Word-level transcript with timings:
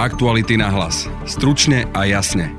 Aktuality 0.00 0.56
na 0.56 0.72
hlas. 0.72 1.04
Stručne 1.28 1.84
a 1.92 2.08
jasne. 2.08 2.56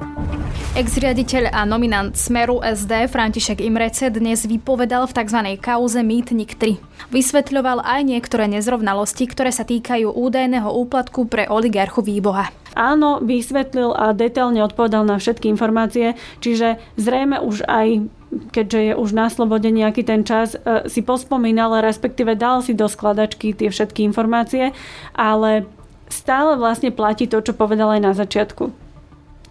Ex-riaditeľ 0.77 1.49
a 1.49 1.65
nominant 1.65 2.13
Smeru 2.13 2.61
SD 2.61 3.09
František 3.09 3.65
Imrece 3.65 4.13
dnes 4.13 4.45
vypovedal 4.45 5.09
v 5.09 5.17
tzv. 5.17 5.39
kauze 5.57 6.05
Mýtnik 6.05 6.53
3. 6.61 6.77
Vysvetľoval 7.09 7.81
aj 7.81 8.01
niektoré 8.05 8.45
nezrovnalosti, 8.45 9.25
ktoré 9.25 9.49
sa 9.49 9.65
týkajú 9.65 10.13
údajného 10.13 10.69
úplatku 10.69 11.25
pre 11.25 11.49
oligarchu 11.49 12.05
Výboha. 12.05 12.53
Áno, 12.77 13.17
vysvetlil 13.25 13.89
a 13.89 14.13
detailne 14.13 14.61
odpovedal 14.61 15.01
na 15.09 15.17
všetky 15.17 15.49
informácie, 15.49 16.13
čiže 16.45 16.77
zrejme 17.01 17.41
už 17.41 17.65
aj 17.65 18.05
keďže 18.31 18.79
je 18.79 18.93
už 18.95 19.11
na 19.11 19.27
slobode 19.27 19.67
nejaký 19.67 20.07
ten 20.07 20.23
čas, 20.23 20.55
e, 20.55 20.87
si 20.87 21.03
pospomínal, 21.03 21.83
respektíve 21.83 22.39
dal 22.39 22.63
si 22.63 22.71
do 22.71 22.87
skladačky 22.87 23.51
tie 23.51 23.67
všetky 23.67 24.07
informácie, 24.07 24.71
ale 25.11 25.67
stále 26.11 26.59
vlastne 26.59 26.91
platí 26.91 27.25
to, 27.25 27.41
čo 27.41 27.57
povedal 27.57 27.95
aj 27.95 28.01
na 28.03 28.11
začiatku 28.13 28.91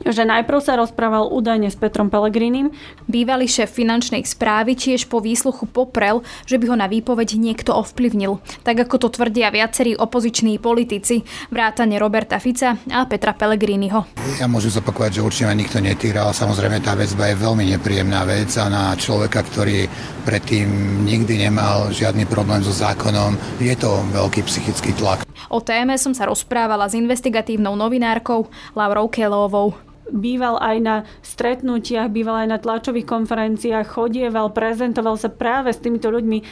že 0.07 0.25
najprv 0.25 0.61
sa 0.65 0.81
rozprával 0.81 1.29
údajne 1.29 1.69
s 1.69 1.77
Petrom 1.77 2.09
Pelegrinim. 2.09 2.73
Bývalý 3.05 3.45
šéf 3.45 3.69
finančnej 3.69 4.25
správy 4.25 4.73
tiež 4.73 5.13
po 5.13 5.21
výsluchu 5.21 5.69
poprel, 5.69 6.25
že 6.49 6.57
by 6.57 6.73
ho 6.73 6.77
na 6.77 6.89
výpoveď 6.89 7.37
niekto 7.37 7.77
ovplyvnil. 7.77 8.41
Tak 8.65 8.89
ako 8.89 8.97
to 8.97 9.09
tvrdia 9.21 9.53
viacerí 9.53 9.93
opoziční 9.97 10.57
politici, 10.57 11.21
vrátane 11.53 12.01
Roberta 12.01 12.41
Fica 12.41 12.81
a 12.89 13.05
Petra 13.05 13.37
Pellegriniho. 13.37 14.09
Ja 14.41 14.49
môžem 14.49 14.73
zopakovať, 14.73 15.21
že 15.21 15.25
určite 15.25 15.49
ma 15.53 15.55
nikto 15.57 15.79
netýral. 15.85 16.33
Samozrejme 16.33 16.81
tá 16.81 16.97
väzba 16.97 17.29
je 17.33 17.37
veľmi 17.37 17.65
nepríjemná 17.77 18.25
vec 18.25 18.49
a 18.57 18.73
na 18.73 18.97
človeka, 18.97 19.45
ktorý 19.45 19.85
predtým 20.25 21.05
nikdy 21.05 21.45
nemal 21.49 21.93
žiadny 21.93 22.25
problém 22.25 22.65
so 22.65 22.73
zákonom, 22.73 23.37
je 23.61 23.75
to 23.77 24.01
veľký 24.13 24.45
psychický 24.49 24.97
tlak. 24.97 25.30
O 25.49 25.63
téme 25.65 25.97
som 25.97 26.13
sa 26.13 26.29
rozprávala 26.29 26.91
s 26.91 26.99
investigatívnou 26.99 27.73
novinárkou 27.79 28.51
Laurou 28.77 29.09
Kelovou 29.09 29.90
býval 30.11 30.59
aj 30.61 30.77
na 30.83 30.97
stretnutiach, 31.23 32.11
býval 32.11 32.45
aj 32.45 32.49
na 32.51 32.59
tlačových 32.59 33.07
konferenciách, 33.07 33.87
chodieval, 33.87 34.51
prezentoval 34.51 35.17
sa 35.17 35.31
práve 35.31 35.71
s 35.71 35.79
týmito 35.79 36.11
ľuďmi 36.11 36.39
e, 36.43 36.45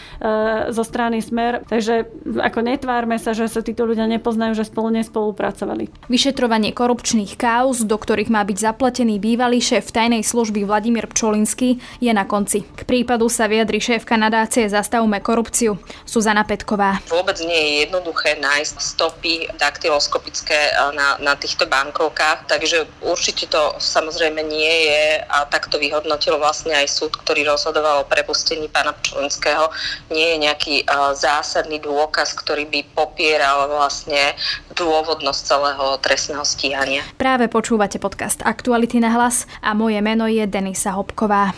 zo 0.71 0.83
strany 0.87 1.19
Smer. 1.19 1.67
Takže 1.67 2.09
ako 2.39 2.59
netvárme 2.63 3.19
sa, 3.19 3.35
že 3.35 3.51
sa 3.51 3.61
títo 3.61 3.85
ľudia 3.85 4.07
nepoznajú, 4.07 4.55
že 4.55 4.71
spolu 4.71 4.95
nespolupracovali. 4.95 5.91
Vyšetrovanie 6.07 6.71
korupčných 6.73 7.35
kauz, 7.35 7.83
do 7.83 7.99
ktorých 7.99 8.31
má 8.31 8.47
byť 8.47 8.57
zaplatený 8.71 9.19
bývalý 9.19 9.59
šéf 9.59 9.91
tajnej 9.91 10.23
služby 10.23 10.63
Vladimír 10.63 11.11
Pčolinský, 11.11 11.83
je 11.99 12.13
na 12.15 12.25
konci. 12.25 12.63
K 12.63 12.87
prípadu 12.87 13.27
sa 13.27 13.51
vyjadri 13.51 13.83
šéfka 13.83 14.15
nadácie 14.15 14.71
Zastavme 14.71 15.19
korupciu 15.19 15.77
Suzana 16.07 16.47
Petková. 16.47 17.03
Vôbec 17.11 17.41
nie 17.43 17.59
je 17.59 17.73
jednoduché 17.89 18.39
nájsť 18.39 18.77
stopy 18.79 19.51
daktyloskopické 19.59 20.55
e, 20.55 20.73
na, 20.95 21.19
na 21.19 21.35
týchto 21.35 21.67
bankovkách, 21.67 22.47
takže 22.47 22.87
určite 23.03 23.48
to 23.49 23.77
samozrejme 23.81 24.45
nie 24.45 24.75
je 24.89 25.25
a 25.25 25.49
takto 25.49 25.81
vyhodnotil 25.81 26.37
vlastne 26.37 26.77
aj 26.77 26.87
súd, 26.87 27.17
ktorý 27.17 27.49
rozhodoval 27.49 28.05
o 28.05 28.09
prepustení 28.09 28.69
pána 28.69 28.93
Pčolinského. 28.93 29.73
Nie 30.13 30.37
je 30.37 30.45
nejaký 30.45 30.75
uh, 30.85 31.17
zásadný 31.17 31.81
dôkaz, 31.81 32.37
ktorý 32.37 32.69
by 32.69 32.81
popieral 32.93 33.67
vlastne 33.73 34.37
dôvodnosť 34.77 35.41
celého 35.41 35.87
trestného 36.05 36.45
stíhania. 36.45 37.03
Práve 37.17 37.49
počúvate 37.49 37.97
podcast 37.97 38.45
Aktuality 38.45 39.01
na 39.01 39.11
hlas 39.17 39.49
a 39.65 39.73
moje 39.73 39.99
meno 40.05 40.29
je 40.29 40.45
Denisa 40.45 40.95
Hopková. 40.95 41.57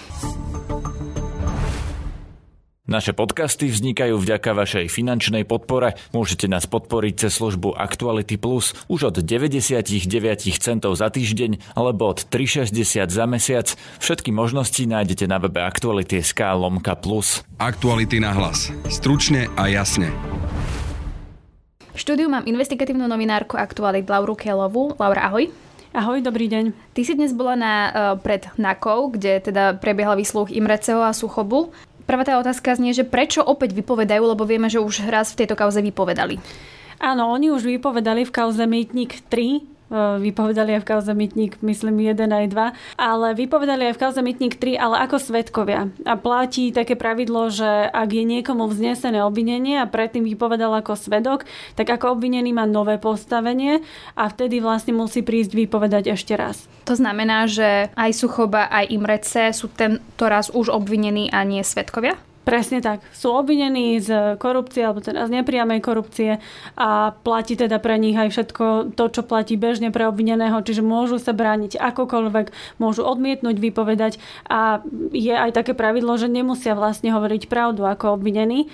Naše 2.90 3.14
podcasty 3.14 3.70
vznikajú 3.70 4.18
vďaka 4.18 4.50
vašej 4.50 4.90
finančnej 4.90 5.46
podpore. 5.46 5.94
Môžete 6.10 6.50
nás 6.50 6.66
podporiť 6.66 7.22
cez 7.22 7.38
službu 7.38 7.78
Actuality 7.78 8.34
Plus 8.34 8.74
už 8.90 9.14
od 9.14 9.22
99 9.22 9.94
centov 10.58 10.98
za 10.98 11.06
týždeň 11.06 11.78
alebo 11.78 12.10
od 12.10 12.26
3,60 12.26 13.06
za 13.06 13.24
mesiac. 13.30 13.70
Všetky 14.02 14.34
možnosti 14.34 14.82
nájdete 14.82 15.30
na 15.30 15.38
webe 15.38 15.62
Actuality.sk 15.62 16.42
lomka 16.58 16.98
plus. 16.98 17.46
Aktuality 17.62 18.18
na 18.18 18.34
hlas. 18.34 18.74
Stručne 18.90 19.46
a 19.54 19.70
jasne. 19.70 20.10
V 21.94 21.98
štúdiu 22.02 22.26
mám 22.26 22.42
investigatívnu 22.42 23.06
novinárku 23.06 23.54
Aktualit 23.54 24.10
Lauru 24.10 24.34
Kelovu. 24.34 24.98
Laura, 24.98 25.30
ahoj. 25.30 25.46
Ahoj, 25.94 26.22
dobrý 26.26 26.50
deň. 26.50 26.94
Ty 26.94 27.00
si 27.06 27.14
dnes 27.14 27.34
bola 27.34 27.54
na, 27.54 27.74
uh, 27.74 27.94
pred 28.18 28.50
NAKou, 28.58 29.14
kde 29.14 29.42
teda 29.46 29.78
prebiehal 29.78 30.18
výsluch 30.18 30.50
Imreceho 30.50 31.02
a 31.06 31.14
Suchobu. 31.14 31.70
Prvá 32.10 32.26
tá 32.26 32.42
otázka 32.42 32.74
znie, 32.74 32.90
že 32.90 33.06
prečo 33.06 33.38
opäť 33.38 33.70
vypovedajú, 33.70 34.34
lebo 34.34 34.42
vieme, 34.42 34.66
že 34.66 34.82
už 34.82 35.06
raz 35.06 35.30
v 35.30 35.46
tejto 35.46 35.54
kauze 35.54 35.78
vypovedali. 35.78 36.42
Áno, 36.98 37.30
oni 37.30 37.54
už 37.54 37.62
vypovedali 37.70 38.26
v 38.26 38.34
kauze 38.34 38.66
Mýtnik 38.66 39.22
3, 39.30 39.62
E, 39.62 39.79
vypovedali 39.92 40.78
aj 40.78 40.82
v 40.86 40.88
kauze 40.88 41.12
Mytník, 41.12 41.58
myslím 41.60 42.00
1 42.00 42.30
aj 42.30 42.46
2, 42.54 42.96
ale 42.96 43.28
vypovedali 43.34 43.90
aj 43.90 43.94
v 43.98 44.02
kauze 44.06 44.20
Mytník 44.22 44.56
3, 44.56 44.78
ale 44.78 44.96
ako 45.04 45.18
svetkovia. 45.18 45.90
A 46.06 46.14
platí 46.14 46.70
také 46.70 46.94
pravidlo, 46.94 47.50
že 47.50 47.66
ak 47.90 48.08
je 48.14 48.24
niekomu 48.24 48.70
vznesené 48.70 49.20
obvinenie 49.26 49.82
a 49.82 49.90
predtým 49.90 50.22
vypovedal 50.22 50.70
ako 50.78 50.94
svedok, 50.94 51.44
tak 51.74 51.90
ako 51.90 52.14
obvinený 52.16 52.54
má 52.54 52.64
nové 52.70 52.96
postavenie 53.02 53.82
a 54.14 54.30
vtedy 54.30 54.62
vlastne 54.62 54.94
musí 54.94 55.26
prísť 55.26 55.58
vypovedať 55.58 56.14
ešte 56.14 56.38
raz. 56.38 56.70
To 56.86 56.94
znamená, 56.94 57.50
že 57.50 57.90
aj 57.98 58.10
Suchoba, 58.14 58.70
aj 58.70 58.94
Imrece 58.94 59.50
sú 59.50 59.66
tento 59.70 60.24
raz 60.30 60.48
už 60.54 60.70
obvinení 60.70 61.30
a 61.34 61.42
nie 61.42 61.66
svetkovia? 61.66 62.29
Presne 62.40 62.80
tak. 62.80 63.04
Sú 63.12 63.36
obvinení 63.36 64.00
z 64.00 64.34
korupcie 64.40 64.82
alebo 64.82 65.04
teda 65.04 65.28
z 65.28 65.38
nepriamej 65.38 65.84
korupcie 65.84 66.40
a 66.72 67.12
platí 67.12 67.54
teda 67.54 67.76
pre 67.78 68.00
nich 68.00 68.16
aj 68.16 68.32
všetko 68.32 68.96
to, 68.96 69.04
čo 69.12 69.22
platí 69.22 69.60
bežne 69.60 69.92
pre 69.92 70.08
obvineného, 70.08 70.58
čiže 70.64 70.80
môžu 70.80 71.20
sa 71.20 71.36
brániť 71.36 71.76
akokoľvek, 71.76 72.80
môžu 72.80 73.04
odmietnúť 73.04 73.60
vypovedať 73.60 74.12
a 74.48 74.80
je 75.12 75.36
aj 75.36 75.52
také 75.52 75.76
pravidlo, 75.76 76.16
že 76.16 76.32
nemusia 76.32 76.72
vlastne 76.72 77.12
hovoriť 77.12 77.44
pravdu 77.44 77.84
ako 77.84 78.16
obvinený, 78.16 78.72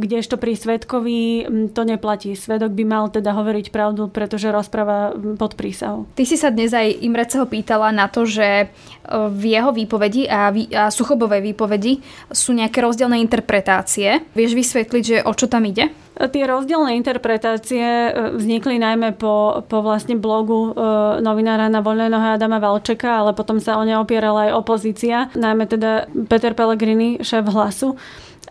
kdežto 0.00 0.40
pri 0.40 0.56
svedkovi 0.56 1.46
to 1.76 1.84
neplatí. 1.84 2.32
Svedok 2.32 2.72
by 2.72 2.84
mal 2.88 3.12
teda 3.12 3.36
hovoriť 3.36 3.68
pravdu, 3.68 4.08
pretože 4.08 4.48
rozpráva 4.48 5.12
pod 5.36 5.60
prísahou. 5.60 6.08
Ty 6.16 6.24
si 6.24 6.40
sa 6.40 6.48
dnes 6.48 6.72
aj 6.72 7.04
Imreceho 7.04 7.44
pýtala 7.44 7.92
na 7.92 8.08
to, 8.08 8.24
že 8.24 8.72
v 9.12 9.42
jeho 9.44 9.76
výpovedi 9.76 10.24
a, 10.24 10.48
a 10.48 10.88
Suchobovej 10.88 11.52
výpovedi 11.52 12.00
sú 12.32 12.56
nejaké 12.56 12.80
rozdiely 12.80 12.93
rozdielne 12.94 13.18
interpretácie. 13.18 14.22
Vieš 14.38 14.54
vysvetliť, 14.54 15.02
že 15.02 15.16
o 15.26 15.34
čo 15.34 15.50
tam 15.50 15.66
ide? 15.66 15.90
Tie 16.14 16.46
rozdielne 16.46 16.94
interpretácie 16.94 17.82
e, 17.82 18.10
vznikli 18.38 18.78
najmä 18.78 19.18
po, 19.18 19.66
po 19.66 19.82
vlastne 19.82 20.14
blogu 20.14 20.70
e, 20.70 20.72
novinára 21.18 21.66
na 21.66 21.82
voľnej 21.82 22.06
nohe 22.06 22.38
Adama 22.38 22.62
Valčeka, 22.62 23.18
ale 23.18 23.34
potom 23.34 23.58
sa 23.58 23.74
o 23.74 23.82
ne 23.82 23.98
opierala 23.98 24.46
aj 24.46 24.52
opozícia, 24.54 25.26
najmä 25.34 25.66
teda 25.66 26.06
Peter 26.30 26.54
Pellegrini, 26.54 27.18
šéf 27.18 27.50
hlasu. 27.50 27.98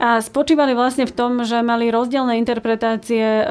A 0.02 0.18
spočívali 0.20 0.74
vlastne 0.74 1.06
v 1.06 1.14
tom, 1.14 1.46
že 1.46 1.62
mali 1.62 1.94
rozdielne 1.94 2.36
interpretácie 2.42 3.24
e, 3.24 3.46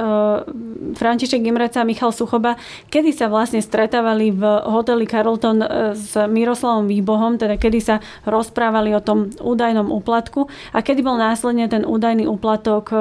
František 0.98 1.38
Imreca 1.38 1.80
a 1.80 1.88
Michal 1.88 2.10
Suchoba, 2.10 2.58
kedy 2.90 3.14
sa 3.14 3.30
vlastne 3.30 3.62
stretávali 3.62 4.34
v 4.34 4.42
hoteli 4.66 5.06
Carlton 5.06 5.62
s 5.94 6.18
Miroslavom 6.18 6.90
Výbohom, 6.90 7.38
teda 7.38 7.56
kedy 7.56 7.78
sa 7.78 7.96
rozprávali 8.26 8.90
o 8.92 9.00
tom 9.00 9.30
údajnom 9.38 9.88
úplatku 9.88 10.50
a 10.74 10.82
kedy 10.82 11.00
bol 11.06 11.14
následne 11.14 11.70
ten 11.70 11.86
údajný 11.86 12.26
úplatok 12.26 12.90
e, 12.90 12.96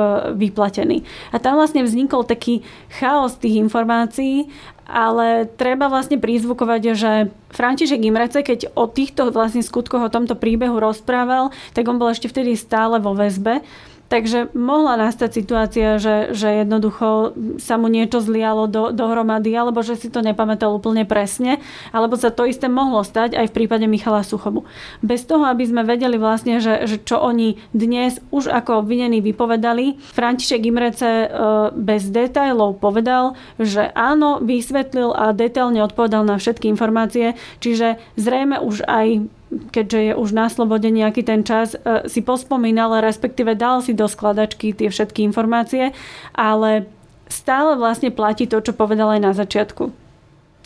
A 1.31 1.38
tam 1.38 1.57
vlastne 1.59 1.85
vznikol 1.85 2.23
taký 2.23 2.66
chaos 2.89 3.38
tých 3.38 3.59
informácií 3.59 4.51
ale 4.91 5.47
treba 5.47 5.88
vlastne 5.88 6.19
prizvukovať, 6.19 6.81
že 7.00 7.12
František 7.56 8.03
Imrece, 8.03 8.44
keď 8.44 8.75
o 8.75 8.91
týchto 8.91 9.31
vlastne 9.31 9.63
skutkoch, 9.63 10.03
o 10.03 10.11
tomto 10.11 10.35
príbehu 10.35 10.84
rozprával, 10.84 11.56
tak 11.72 11.88
on 11.88 11.95
bol 11.95 12.11
ešte 12.11 12.28
vtedy 12.28 12.59
stále 12.59 13.00
vo 13.00 13.16
väzbe 13.16 13.63
Takže 14.11 14.51
mohla 14.51 14.99
nastať 14.99 15.29
situácia, 15.31 15.95
že, 15.95 16.35
že 16.35 16.67
jednoducho 16.67 17.31
sa 17.63 17.79
mu 17.79 17.88
niečo 17.88 18.19
zlialo 18.19 18.67
do, 18.67 18.91
dohromady, 18.91 19.55
alebo 19.55 19.79
že 19.79 19.96
si 19.96 20.11
to 20.11 20.19
nepamätal 20.19 20.75
úplne 20.75 21.08
presne, 21.08 21.63
alebo 21.96 22.19
sa 22.19 22.28
to 22.28 22.43
isté 22.43 22.67
mohlo 22.67 23.08
stať 23.08 23.40
aj 23.40 23.47
v 23.47 23.55
prípade 23.55 23.87
Michala 23.87 24.28
Suchobu. 24.28 24.67
Bez 24.99 25.23
toho, 25.23 25.47
aby 25.47 25.63
sme 25.63 25.87
vedeli 25.87 26.19
vlastne, 26.19 26.59
že, 26.59 26.84
že 26.91 26.99
čo 26.99 27.23
oni 27.23 27.55
dnes 27.72 28.19
už 28.35 28.52
ako 28.52 28.84
obvinení 28.84 29.23
vypovedali, 29.23 29.96
František 30.11 30.59
Imrece 30.67 31.08
e, 31.08 31.28
bez 31.72 32.11
detajlov 32.11 32.84
povedal, 32.84 33.40
že 33.63 33.96
áno, 33.96 34.43
vysvetlil 34.43 35.16
a 35.16 35.31
detailne 35.31 35.87
odpovedal 35.87 36.28
na 36.28 36.35
všetky 36.35 36.67
informácie, 36.67 37.40
čiže 37.63 37.96
zrejme 38.19 38.59
už 38.59 38.84
aj 38.91 39.23
keďže 39.51 39.99
je 39.99 40.13
už 40.15 40.29
na 40.31 40.47
slobode 40.47 40.87
nejaký 40.87 41.27
ten 41.27 41.43
čas, 41.43 41.75
e, 41.75 42.07
si 42.07 42.23
pospomínal, 42.23 43.03
respektíve 43.03 43.53
dal 43.59 43.83
si 43.83 43.91
do 43.91 44.07
skladačky 44.07 44.71
tie 44.71 44.87
všetky 44.87 45.27
informácie, 45.27 45.91
ale 46.31 46.87
stále 47.27 47.75
vlastne 47.75 48.11
platí 48.11 48.47
to, 48.47 48.63
čo 48.63 48.71
povedal 48.71 49.11
aj 49.15 49.21
na 49.21 49.31
začiatku 49.35 50.01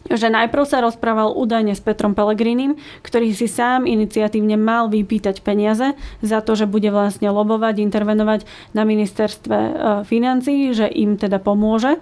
že 0.06 0.30
najprv 0.30 0.64
sa 0.70 0.86
rozprával 0.86 1.34
údajne 1.34 1.74
s 1.74 1.82
Petrom 1.82 2.14
Pelegrinim, 2.14 2.78
ktorý 3.02 3.34
si 3.34 3.50
sám 3.50 3.90
iniciatívne 3.90 4.54
mal 4.54 4.86
vypýtať 4.94 5.42
peniaze 5.42 5.98
za 6.22 6.46
to, 6.46 6.54
že 6.54 6.70
bude 6.70 6.94
vlastne 6.94 7.26
lobovať, 7.34 7.82
intervenovať 7.82 8.46
na 8.78 8.86
ministerstve 8.86 9.58
e, 9.58 9.72
financií, 10.06 10.78
že 10.78 10.86
im 10.86 11.18
teda 11.18 11.42
pomôže. 11.42 11.98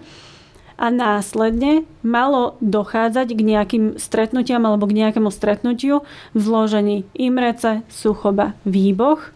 A 0.83 0.91
následne 0.91 1.87
malo 2.03 2.59
dochádzať 2.59 3.27
k 3.31 3.39
nejakým 3.39 3.85
stretnutiam 3.95 4.59
alebo 4.67 4.83
k 4.83 4.99
nejakému 4.99 5.31
stretnutiu 5.31 6.03
v 6.35 6.39
zložení 6.43 7.07
Imrece, 7.15 7.87
Suchoba, 7.87 8.51
Výboch 8.67 9.31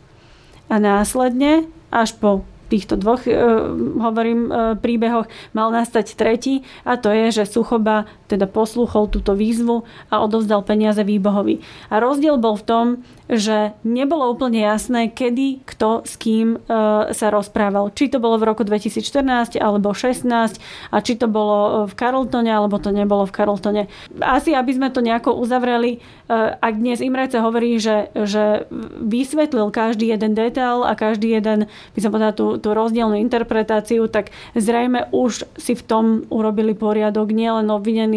a 0.67 0.75
následne 0.75 1.71
až 1.87 2.19
po 2.19 2.43
týchto 2.67 2.99
dvoch, 2.99 3.23
e, 3.23 3.31
hovorím, 3.95 4.51
e, 4.51 4.75
príbehoch 4.75 5.31
mal 5.55 5.71
nastať 5.71 6.19
tretí 6.19 6.67
a 6.83 6.99
to 6.99 7.15
je, 7.15 7.31
že 7.31 7.47
Suchoba 7.47 8.11
teda 8.27 8.45
poslúchol 8.45 9.07
túto 9.07 9.33
výzvu 9.33 9.87
a 10.11 10.19
odovzdal 10.21 10.61
peniaze 10.67 11.01
Výbohovi. 11.01 11.63
A 11.87 12.03
rozdiel 12.03 12.35
bol 12.35 12.59
v 12.59 12.67
tom, 12.67 12.85
že 13.27 13.75
nebolo 13.83 14.31
úplne 14.31 14.63
jasné, 14.63 15.11
kedy, 15.11 15.63
kto 15.67 16.07
s 16.07 16.15
kým 16.15 16.55
e, 16.55 16.59
sa 17.11 17.27
rozprával. 17.27 17.91
Či 17.91 18.15
to 18.15 18.23
bolo 18.23 18.39
v 18.39 18.47
roku 18.47 18.63
2014 18.63 19.59
alebo 19.59 19.91
16 19.91 20.27
a 20.91 20.97
či 21.03 21.13
to 21.19 21.27
bolo 21.27 21.59
e, 21.59 21.71
v 21.91 21.93
Carltone 21.95 22.47
alebo 22.47 22.79
to 22.79 22.95
nebolo 22.95 23.27
v 23.27 23.35
Carltone. 23.35 23.83
Asi, 24.23 24.55
aby 24.55 24.71
sme 24.71 24.87
to 24.95 25.03
nejako 25.03 25.35
uzavreli, 25.35 25.99
e, 25.99 26.29
ak 26.55 26.73
dnes 26.79 27.03
Imrece 27.03 27.43
hovorí, 27.43 27.75
že, 27.83 28.15
že 28.15 28.63
vysvetlil 29.03 29.75
každý 29.75 30.15
jeden 30.15 30.31
detail 30.31 30.87
a 30.87 30.95
každý 30.95 31.35
jeden, 31.35 31.67
by 31.67 31.99
som 31.99 32.15
povedala, 32.15 32.31
tú, 32.31 32.55
tú 32.55 32.71
rozdielnú 32.71 33.19
interpretáciu, 33.19 34.07
tak 34.07 34.31
zrejme 34.55 35.11
už 35.11 35.43
si 35.59 35.75
v 35.75 35.83
tom 35.83 36.05
urobili 36.31 36.71
poriadok 36.71 37.35
nielen 37.35 37.67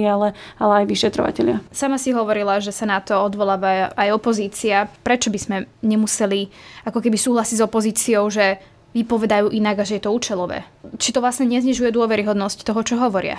obvinení, 0.00 0.08
ale, 0.08 0.29
ale 0.56 0.73
aj 0.85 0.87
vyšetrovateľia. 0.88 1.56
Sama 1.70 2.00
si 2.00 2.17
hovorila, 2.17 2.58
že 2.62 2.73
sa 2.73 2.88
na 2.88 2.99
to 3.05 3.17
odvoláva 3.20 3.93
aj 3.93 4.08
opozícia 4.17 4.88
prečo 5.05 5.29
by 5.29 5.38
sme 5.38 5.56
nemuseli 5.85 6.49
ako 6.88 6.99
keby 7.05 7.17
súhlasiť 7.20 7.56
s 7.61 7.67
opozíciou, 7.67 8.25
že 8.32 8.61
vypovedajú 8.91 9.55
inak 9.55 9.85
a 9.85 9.87
že 9.87 10.00
je 10.00 10.05
to 10.08 10.14
účelové. 10.14 10.67
Či 10.99 11.14
to 11.14 11.23
vlastne 11.23 11.47
neznižuje 11.47 11.94
dôveryhodnosť 11.94 12.67
toho, 12.67 12.81
čo 12.82 12.99
hovoria? 12.99 13.38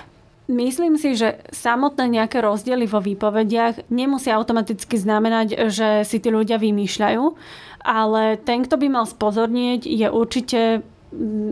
Myslím 0.52 1.00
si, 1.00 1.16
že 1.16 1.40
samotné 1.54 2.12
nejaké 2.12 2.44
rozdiely 2.44 2.84
vo 2.88 3.00
výpovediach 3.00 3.88
nemusia 3.88 4.36
automaticky 4.36 5.00
znamenať, 5.00 5.72
že 5.72 6.04
si 6.04 6.18
tí 6.20 6.28
ľudia 6.28 6.60
vymýšľajú, 6.60 7.24
ale 7.88 8.36
ten, 8.42 8.64
kto 8.64 8.76
by 8.76 8.88
mal 8.92 9.06
spozornieť, 9.08 9.88
je 9.88 10.08
určite 10.12 10.60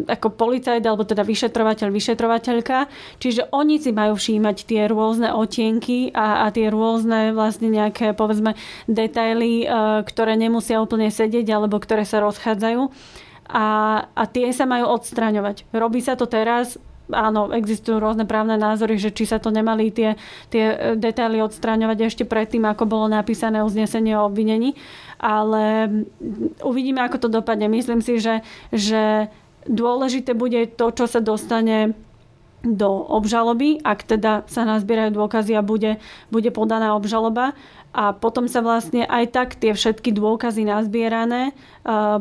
ako 0.07 0.27
policajt 0.39 0.83
alebo 0.87 1.03
teda 1.03 1.27
vyšetrovateľ, 1.27 1.91
vyšetrovateľka. 1.91 2.87
Čiže 3.19 3.51
oni 3.51 3.75
si 3.77 3.91
majú 3.91 4.15
všímať 4.15 4.57
tie 4.63 4.87
rôzne 4.87 5.35
otienky 5.35 6.15
a, 6.15 6.47
a 6.47 6.55
tie 6.55 6.71
rôzne 6.71 7.35
vlastne 7.35 7.67
nejaké 7.67 8.15
povedzme 8.15 8.55
detaily, 8.87 9.63
e, 9.63 9.65
ktoré 10.07 10.39
nemusia 10.39 10.79
úplne 10.79 11.11
sedieť 11.11 11.47
alebo 11.51 11.75
ktoré 11.75 12.07
sa 12.07 12.23
rozchádzajú. 12.23 12.87
A, 13.49 13.65
a 14.13 14.23
tie 14.29 14.53
sa 14.55 14.63
majú 14.69 14.93
odstraňovať. 14.93 15.67
Robí 15.73 16.05
sa 16.05 16.13
to 16.13 16.29
teraz, 16.29 16.77
áno, 17.09 17.49
existujú 17.49 17.97
rôzne 17.97 18.29
právne 18.29 18.55
názory, 18.55 19.01
že 19.01 19.09
či 19.09 19.25
sa 19.25 19.41
to 19.41 19.49
nemali 19.49 19.89
tie, 19.89 20.15
tie 20.53 20.93
detaily 20.93 21.41
odstraňovať 21.41 21.97
ešte 22.05 22.23
predtým, 22.29 22.63
ako 22.69 22.85
bolo 22.85 23.09
napísané 23.09 23.65
uznesenie 23.65 24.13
o 24.15 24.29
obvinení. 24.29 24.77
Ale 25.17 25.89
uvidíme, 26.61 27.01
ako 27.03 27.27
to 27.27 27.29
dopadne. 27.41 27.67
Myslím 27.67 27.99
si, 28.05 28.21
že, 28.21 28.45
že 28.69 29.27
Dôležité 29.69 30.33
bude 30.33 30.65
to, 30.73 30.89
čo 30.89 31.05
sa 31.05 31.21
dostane 31.21 31.93
do 32.65 32.89
obžaloby, 32.89 33.79
ak 33.85 34.03
teda 34.03 34.43
sa 34.49 34.67
nazbierajú 34.67 35.15
dôkazy 35.15 35.55
a 35.55 35.63
bude, 35.63 36.01
bude 36.27 36.49
podaná 36.51 36.97
obžaloba. 36.97 37.55
A 37.95 38.11
potom 38.13 38.51
sa 38.51 38.65
vlastne 38.65 39.05
aj 39.05 39.23
tak 39.31 39.49
tie 39.55 39.73
všetky 39.73 40.13
dôkazy 40.13 40.67
nazbierané 40.67 41.53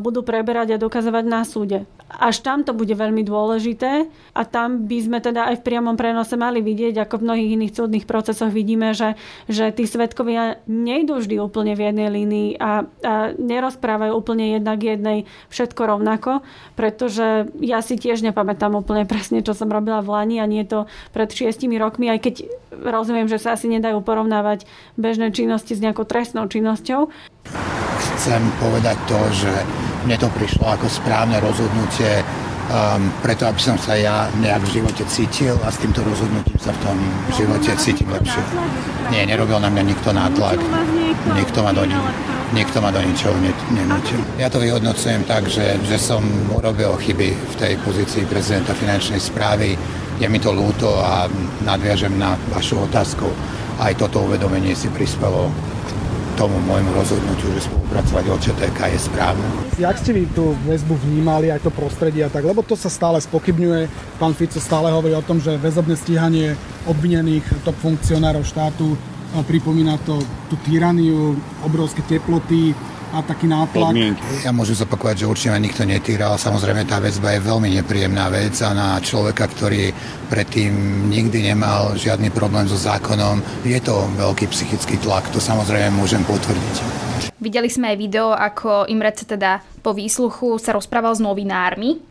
budú 0.01 0.23
preberať 0.23 0.77
a 0.77 0.81
dokazovať 0.81 1.25
na 1.27 1.43
súde. 1.43 1.89
Až 2.09 2.41
tam 2.41 2.65
to 2.65 2.73
bude 2.73 2.93
veľmi 2.97 3.21
dôležité 3.21 4.09
a 4.33 4.43
tam 4.49 4.89
by 4.89 4.99
sme 5.05 5.19
teda 5.21 5.53
aj 5.53 5.61
v 5.61 5.67
priamom 5.69 5.93
prenose 5.93 6.41
mali 6.41 6.65
vidieť, 6.65 7.05
ako 7.05 7.21
v 7.21 7.27
mnohých 7.29 7.51
iných 7.61 7.77
súdnych 7.77 8.09
procesoch 8.09 8.49
vidíme, 8.49 8.97
že, 8.97 9.21
že 9.45 9.69
tí 9.77 9.85
svetkovia 9.85 10.65
nejdú 10.65 11.21
vždy 11.21 11.37
úplne 11.37 11.77
v 11.77 11.93
jednej 11.93 12.09
línii 12.09 12.49
a, 12.57 12.89
a 12.89 13.37
nerozprávajú 13.37 14.17
úplne 14.17 14.57
jednak 14.57 14.81
jednej 14.81 15.29
všetko 15.53 15.83
rovnako, 15.85 16.41
pretože 16.81 17.53
ja 17.61 17.85
si 17.85 18.01
tiež 18.01 18.25
nepamätám 18.25 18.73
úplne 18.73 19.05
presne, 19.05 19.45
čo 19.45 19.53
som 19.53 19.69
robila 19.69 20.01
v 20.01 20.09
Lani 20.09 20.37
a 20.41 20.49
nie 20.49 20.65
to 20.65 20.89
pred 21.13 21.29
šiestimi 21.29 21.77
rokmi, 21.77 22.09
aj 22.09 22.25
keď 22.25 22.35
rozumiem, 22.73 23.29
že 23.29 23.37
sa 23.37 23.53
asi 23.53 23.69
nedajú 23.69 24.01
porovnávať 24.01 24.65
bežné 24.97 25.29
činnosti 25.37 25.77
s 25.77 25.85
nejakou 25.85 26.09
trestnou 26.09 26.49
činnosťou. 26.49 27.13
Chcem 28.19 28.43
povedať 28.59 28.99
to, 29.07 29.21
že 29.31 29.53
mne 30.03 30.19
to 30.19 30.27
prišlo 30.35 30.67
ako 30.67 30.91
správne 30.91 31.39
rozhodnutie, 31.39 32.19
um, 32.67 33.15
preto 33.23 33.47
aby 33.47 33.63
som 33.63 33.79
sa 33.79 33.95
ja 33.95 34.27
nejak 34.43 34.67
v 34.67 34.83
živote 34.83 35.07
cítil 35.07 35.55
a 35.63 35.71
s 35.71 35.79
týmto 35.79 36.03
rozhodnutím 36.03 36.59
sa 36.59 36.75
v 36.75 36.81
tom 36.83 36.99
živote 37.39 37.71
cítim 37.79 38.11
lepšie. 38.11 38.43
Nie, 39.15 39.23
nerobil 39.23 39.63
na 39.63 39.71
mňa 39.71 39.83
nikto 39.87 40.11
nátlak, 40.11 40.59
nikto 41.31 41.63
ma 41.63 41.71
do, 41.71 41.87
nikto 42.51 42.83
ma 42.83 42.91
do 42.91 42.99
ničoho 43.07 43.39
nenútil. 43.71 44.19
Ja 44.35 44.51
to 44.51 44.59
vyhodnocujem 44.59 45.23
tak, 45.23 45.47
že, 45.47 45.79
že 45.87 45.95
som 45.95 46.27
urobil 46.51 46.99
chyby 46.99 47.29
v 47.33 47.55
tej 47.55 47.79
pozícii 47.87 48.27
prezidenta 48.27 48.75
finančnej 48.75 49.23
správy. 49.23 49.79
Je 50.19 50.27
mi 50.27 50.43
to 50.43 50.51
ľúto 50.51 50.91
a 50.99 51.31
nadviažem 51.63 52.19
na 52.19 52.35
vašu 52.51 52.83
otázku. 52.83 53.31
Aj 53.79 53.95
toto 53.95 54.27
uvedomenie 54.27 54.75
si 54.75 54.91
prispelo 54.91 55.55
tomu 56.39 56.55
môjmu 56.71 56.95
rozhodnutiu, 56.95 57.51
že 57.59 57.67
spolupracovať 57.67 58.25
OČTK 58.31 58.79
je 58.95 59.01
správne. 59.11 59.43
Jak 59.75 59.99
ste 59.99 60.15
vy 60.15 60.31
tú 60.31 60.55
väzbu 60.71 60.95
vnímali, 61.03 61.51
aj 61.51 61.67
to 61.67 61.75
prostredie 61.75 62.23
a 62.23 62.31
tak, 62.31 62.47
lebo 62.47 62.63
to 62.63 62.79
sa 62.79 62.87
stále 62.87 63.19
spokybňuje. 63.19 63.91
Pán 64.23 64.39
Fico 64.39 64.63
stále 64.63 64.95
hovorí 64.95 65.19
o 65.19 65.27
tom, 65.27 65.43
že 65.43 65.59
väzobné 65.59 65.99
stíhanie 65.99 66.55
obvinených 66.87 67.43
top 67.67 67.75
funkcionárov 67.83 68.47
štátu 68.47 68.95
pripomína 69.51 69.99
to 70.07 70.23
tú 70.47 70.55
tyraniu, 70.63 71.35
obrovské 71.67 72.07
teploty, 72.07 72.73
a 73.13 73.25
taký 73.25 73.49
nátlak. 73.49 73.93
Podmienky. 73.93 74.45
Ja 74.45 74.53
môžem 74.53 74.77
zopakovať, 74.77 75.25
že 75.25 75.31
určite 75.31 75.53
ma 75.55 75.61
nikto 75.61 75.83
netýral. 75.85 76.37
Samozrejme, 76.37 76.85
tá 76.85 77.01
väzba 77.01 77.37
je 77.37 77.47
veľmi 77.47 77.69
nepríjemná 77.81 78.29
vec 78.29 78.57
a 78.65 78.73
na 78.73 79.01
človeka, 79.01 79.49
ktorý 79.49 79.93
predtým 80.29 81.07
nikdy 81.09 81.53
nemal 81.53 81.97
žiadny 81.97 82.29
problém 82.33 82.69
so 82.69 82.77
zákonom, 82.77 83.41
je 83.65 83.79
to 83.81 83.97
veľký 84.17 84.49
psychický 84.53 85.01
tlak. 85.01 85.29
To 85.33 85.41
samozrejme 85.41 85.97
môžem 85.97 86.21
potvrdiť. 86.25 86.75
Videli 87.39 87.71
sme 87.71 87.95
aj 87.95 87.97
video, 88.03 88.35
ako 88.35 88.91
Imrece 88.91 89.23
teda 89.23 89.63
po 89.79 89.95
výsluchu 89.95 90.59
sa 90.59 90.75
rozprával 90.75 91.15
s 91.15 91.23
novinármi 91.23 92.08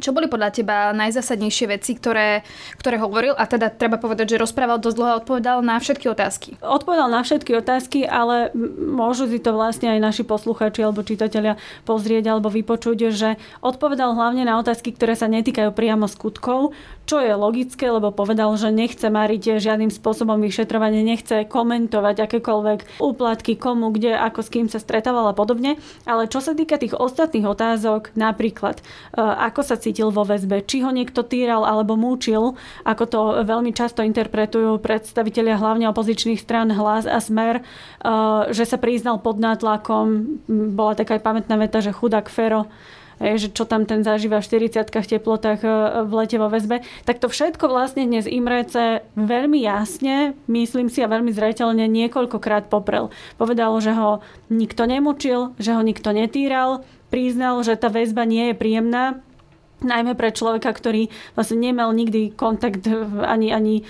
čo 0.00 0.16
boli 0.16 0.26
podľa 0.26 0.50
teba 0.50 0.90
najzásadnejšie 0.96 1.66
veci, 1.70 1.94
ktoré, 1.94 2.42
ktoré 2.80 2.96
hovoril? 2.98 3.36
A 3.36 3.44
teda 3.44 3.70
treba 3.70 4.00
povedať, 4.00 4.34
že 4.34 4.42
rozprával 4.42 4.80
dosť 4.80 4.96
dlho 4.96 5.10
a 5.12 5.18
odpovedal 5.20 5.58
na 5.60 5.76
všetky 5.78 6.10
otázky. 6.10 6.56
Odpovedal 6.64 7.12
na 7.12 7.20
všetky 7.20 7.52
otázky, 7.60 8.08
ale 8.08 8.50
môžu 8.80 9.28
si 9.28 9.38
to 9.38 9.52
vlastne 9.52 9.92
aj 9.92 10.00
naši 10.00 10.22
poslucháči 10.24 10.82
alebo 10.82 11.04
čitatelia 11.04 11.60
pozrieť 11.84 12.32
alebo 12.32 12.48
vypočuť, 12.48 12.98
že 13.12 13.36
odpovedal 13.60 14.16
hlavne 14.16 14.48
na 14.48 14.58
otázky, 14.58 14.96
ktoré 14.96 15.14
sa 15.14 15.28
netýkajú 15.28 15.70
priamo 15.76 16.08
skutkov, 16.08 16.72
čo 17.10 17.18
je 17.18 17.34
logické, 17.34 17.90
lebo 17.90 18.14
povedal, 18.14 18.54
že 18.54 18.70
nechce 18.70 19.10
mariť 19.10 19.58
žiadnym 19.58 19.90
spôsobom 19.90 20.38
vyšetrovanie, 20.38 21.02
nechce 21.02 21.42
komentovať 21.42 22.30
akékoľvek 22.30 23.02
úplatky, 23.02 23.58
komu, 23.58 23.90
kde, 23.90 24.14
ako 24.14 24.46
s 24.46 24.52
kým 24.54 24.70
sa 24.70 24.78
stretával 24.78 25.26
a 25.26 25.34
podobne. 25.34 25.74
Ale 26.06 26.30
čo 26.30 26.38
sa 26.38 26.54
týka 26.54 26.78
tých 26.78 26.94
ostatných 26.94 27.50
otázok, 27.50 28.14
napríklad 28.14 28.78
e, 28.78 28.82
ako 29.18 29.60
sa 29.66 29.74
cítil 29.74 30.14
vo 30.14 30.22
väzbe, 30.22 30.62
či 30.62 30.86
ho 30.86 30.94
niekto 30.94 31.26
týral 31.26 31.66
alebo 31.66 31.98
múčil, 31.98 32.54
ako 32.86 33.04
to 33.10 33.20
veľmi 33.42 33.74
často 33.74 34.06
interpretujú 34.06 34.78
predstavitelia 34.78 35.58
hlavne 35.58 35.90
opozičných 35.90 36.38
strán 36.38 36.70
Hlas 36.70 37.10
a 37.10 37.18
Smer, 37.18 37.58
e, 37.58 37.62
že 38.54 38.62
sa 38.62 38.78
priznal 38.78 39.18
pod 39.18 39.42
nátlakom, 39.42 40.38
bola 40.78 40.94
taká 40.94 41.18
aj 41.18 41.26
pamätná 41.26 41.58
veta, 41.58 41.82
že 41.82 41.90
chudák 41.90 42.30
Fero 42.30 42.70
že 43.20 43.52
čo 43.52 43.68
tam 43.68 43.84
ten 43.84 44.00
zažíva 44.00 44.40
v 44.40 44.48
40 44.48 44.88
teplotách 44.88 45.60
e, 45.60 45.68
v 46.08 46.12
lete 46.16 46.40
vo 46.40 46.48
väzbe, 46.48 46.80
tak 47.04 47.20
to 47.20 47.28
všetko 47.28 47.68
vlastne 47.68 48.08
dnes 48.08 48.24
Imrece 48.24 49.04
veľmi 49.14 49.60
jasne, 49.60 50.32
myslím 50.48 50.88
si 50.88 51.04
a 51.04 51.12
veľmi 51.12 51.28
zreteľne 51.28 51.84
niekoľkokrát 51.84 52.72
poprel. 52.72 53.12
Povedal, 53.36 53.76
že 53.84 53.92
ho 53.92 54.24
nikto 54.48 54.88
nemučil, 54.88 55.52
že 55.60 55.76
ho 55.76 55.84
nikto 55.84 56.16
netýral, 56.16 56.80
priznal, 57.12 57.60
že 57.60 57.76
tá 57.76 57.92
väzba 57.92 58.24
nie 58.24 58.50
je 58.50 58.54
príjemná, 58.56 59.20
najmä 59.82 60.16
pre 60.16 60.32
človeka, 60.32 60.70
ktorý 60.72 61.08
vlastne 61.34 61.60
nemal 61.60 61.92
nikdy 61.92 62.32
kontakt 62.32 62.84
ani, 63.24 63.52
ani 63.52 63.74
e, 63.80 63.82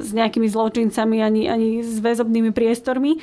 s 0.00 0.10
nejakými 0.12 0.48
zločincami, 0.48 1.20
ani, 1.20 1.42
ani 1.48 1.68
s 1.84 2.00
väzobnými 2.00 2.50
priestormi. 2.52 3.16
E, 3.16 3.18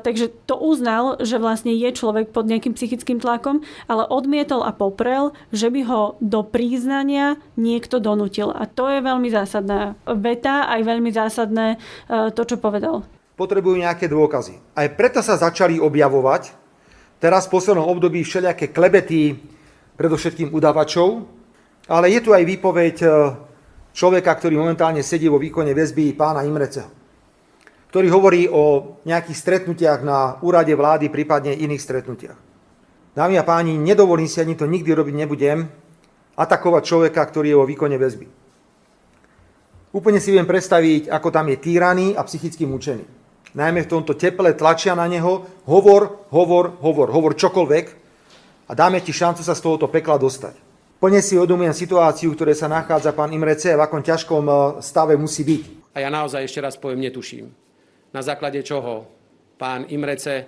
takže 0.00 0.32
to 0.46 0.56
uznal, 0.56 1.20
že 1.20 1.40
vlastne 1.40 1.72
je 1.72 1.90
človek 1.92 2.32
pod 2.32 2.48
nejakým 2.48 2.76
psychickým 2.76 3.18
tlakom, 3.18 3.64
ale 3.88 4.06
odmietol 4.08 4.64
a 4.64 4.72
poprel, 4.72 5.32
že 5.50 5.68
by 5.68 5.80
ho 5.88 6.02
do 6.20 6.44
príznania 6.44 7.40
niekto 7.56 7.98
donútil. 7.98 8.52
A 8.52 8.68
to 8.68 8.88
je 8.88 9.00
veľmi 9.00 9.28
zásadná 9.32 9.96
veta, 10.04 10.68
aj 10.68 10.80
veľmi 10.84 11.10
zásadné 11.12 11.76
e, 11.76 12.32
to, 12.32 12.42
čo 12.44 12.56
povedal. 12.60 13.04
Potrebujú 13.40 13.80
nejaké 13.80 14.04
dôkazy. 14.04 14.60
Aj 14.76 14.88
preto 14.92 15.24
sa 15.24 15.40
začali 15.40 15.80
objavovať 15.80 16.52
teraz 17.20 17.46
v 17.46 17.52
poslednom 17.56 17.86
období 17.88 18.24
všelijaké 18.24 18.72
klebety, 18.72 19.36
predovšetkým 20.00 20.48
udavačov, 20.56 21.28
ale 21.92 22.08
je 22.08 22.24
tu 22.24 22.32
aj 22.32 22.40
výpoveď 22.48 22.96
e, 23.04 23.08
človeka, 23.92 24.32
ktorý 24.32 24.56
momentálne 24.56 25.04
sedí 25.04 25.28
vo 25.28 25.36
výkone 25.36 25.76
väzby 25.76 26.16
pána 26.16 26.48
Imreceho, 26.48 26.88
ktorý 27.92 28.08
hovorí 28.08 28.48
o 28.48 28.96
nejakých 29.04 29.36
stretnutiach 29.36 30.00
na 30.00 30.40
úrade 30.40 30.72
vlády, 30.72 31.12
prípadne 31.12 31.52
iných 31.52 31.84
stretnutiach. 31.84 32.38
Dámy 33.12 33.36
a 33.36 33.44
páni, 33.44 33.76
nedovolím 33.76 34.24
si, 34.24 34.40
ani 34.40 34.56
to 34.56 34.64
nikdy 34.64 34.88
robiť 34.88 35.14
nebudem, 35.20 35.68
atakovať 36.32 36.82
človeka, 36.88 37.20
ktorý 37.20 37.52
je 37.52 37.60
vo 37.60 37.68
výkone 37.68 38.00
väzby. 38.00 38.24
Úplne 39.92 40.22
si 40.22 40.32
viem 40.32 40.48
predstaviť, 40.48 41.12
ako 41.12 41.28
tam 41.28 41.52
je 41.52 41.60
týraný 41.60 42.16
a 42.16 42.24
psychicky 42.24 42.64
mučený. 42.64 43.04
Najmä 43.52 43.84
v 43.84 43.90
tomto 43.90 44.14
teple 44.14 44.54
tlačia 44.54 44.94
na 44.94 45.10
neho, 45.10 45.44
hovor, 45.66 46.30
hovor, 46.30 46.78
hovor, 46.78 47.10
hovor 47.10 47.34
čokoľvek 47.34 47.99
a 48.70 48.72
dáme 48.78 49.02
ti 49.02 49.10
šancu 49.10 49.42
sa 49.42 49.58
z 49.58 49.66
tohoto 49.66 49.90
pekla 49.90 50.14
dostať. 50.14 50.54
Plne 51.02 51.18
si 51.18 51.34
uvedomujem 51.34 51.74
situáciu, 51.74 52.30
v 52.30 52.38
ktorej 52.38 52.62
sa 52.62 52.70
nachádza 52.70 53.10
pán 53.10 53.34
Imrece, 53.34 53.74
v 53.74 53.82
akom 53.82 53.98
ťažkom 53.98 54.44
e, 54.46 54.54
stave 54.78 55.18
musí 55.18 55.42
byť. 55.42 55.90
A 55.98 56.06
ja 56.06 56.08
naozaj 56.12 56.46
ešte 56.46 56.62
raz 56.62 56.78
poviem, 56.78 57.02
netuším. 57.02 57.50
Na 58.14 58.22
základe 58.22 58.62
čoho 58.62 59.10
pán 59.58 59.90
Imrece 59.90 60.46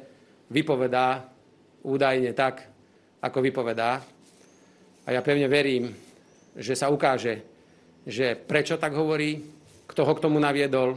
vypovedá 0.54 1.26
údajne 1.82 2.30
tak, 2.30 2.62
ako 3.18 3.42
vypovedá. 3.42 3.98
A 5.02 5.08
ja 5.10 5.18
pevne 5.18 5.50
verím, 5.50 5.90
že 6.54 6.78
sa 6.78 6.94
ukáže, 6.94 7.42
že 8.06 8.38
prečo 8.38 8.78
tak 8.78 8.94
hovorí, 8.94 9.42
kto 9.90 10.06
ho 10.06 10.12
k 10.14 10.22
tomu 10.22 10.38
naviedol, 10.38 10.94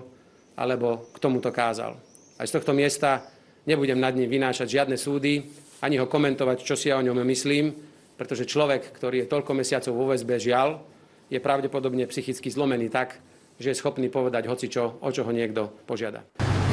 alebo 0.54 1.10
k 1.10 1.18
tomu 1.18 1.42
to 1.42 1.50
kázal. 1.50 1.98
Aj 2.38 2.46
z 2.46 2.54
tohto 2.54 2.76
miesta 2.76 3.26
nebudem 3.66 3.98
nad 3.98 4.14
ním 4.14 4.30
vynášať 4.30 4.68
žiadne 4.78 5.00
súdy, 5.00 5.65
ani 5.84 6.00
ho 6.00 6.08
komentovať, 6.08 6.64
čo 6.64 6.76
si 6.80 6.92
ja 6.92 7.00
o 7.00 7.06
ňom 7.06 7.26
myslím, 7.28 7.76
pretože 8.16 8.48
človek, 8.48 8.96
ktorý 8.96 9.26
je 9.26 9.32
toľko 9.32 9.52
mesiacov 9.52 9.94
vo 9.96 10.06
väzbe, 10.12 10.40
žiaľ, 10.40 10.80
je 11.28 11.42
pravdepodobne 11.42 12.06
psychicky 12.08 12.48
zlomený 12.48 12.88
tak, 12.88 13.20
že 13.60 13.72
je 13.72 13.80
schopný 13.80 14.12
povedať 14.12 14.48
hocičo, 14.48 15.00
o 15.00 15.10
čo 15.12 15.24
ho 15.24 15.32
niekto 15.32 15.72
požiada. 15.88 16.24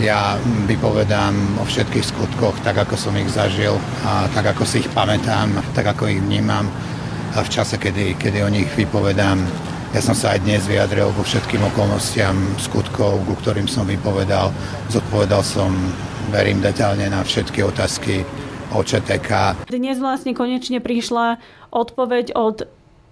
Ja 0.03 0.35
vypovedám 0.67 1.63
o 1.63 1.65
všetkých 1.65 2.05
skutkoch 2.05 2.59
tak, 2.67 2.75
ako 2.75 2.99
som 2.99 3.15
ich 3.15 3.31
zažil 3.31 3.79
a 4.03 4.27
tak, 4.35 4.51
ako 4.51 4.67
si 4.67 4.83
ich 4.83 4.91
pamätám, 4.91 5.55
tak, 5.79 5.95
ako 5.95 6.11
ich 6.11 6.19
vnímam 6.19 6.67
a 7.33 7.39
v 7.41 7.49
čase, 7.49 7.79
kedy, 7.79 8.19
kedy 8.19 8.43
o 8.43 8.51
nich 8.51 8.69
vypovedám. 8.75 9.39
Ja 9.93 10.01
som 10.01 10.17
sa 10.17 10.35
aj 10.35 10.43
dnes 10.43 10.65
vyjadril 10.65 11.13
ku 11.13 11.23
všetkým 11.23 11.63
okolnostiam 11.69 12.35
skutkov, 12.59 13.21
ku 13.29 13.35
ktorým 13.41 13.69
som 13.69 13.85
vypovedal. 13.85 14.51
Zodpovedal 14.89 15.45
som, 15.45 15.71
verím, 16.33 16.65
detailne 16.65 17.13
na 17.13 17.21
všetky 17.21 17.61
otázky, 17.61 18.25
OČTK. 18.73 19.31
Dnes 19.69 20.01
vlastne 20.01 20.33
konečne 20.33 20.81
prišla 20.81 21.37
odpoveď 21.71 22.33
od 22.33 22.65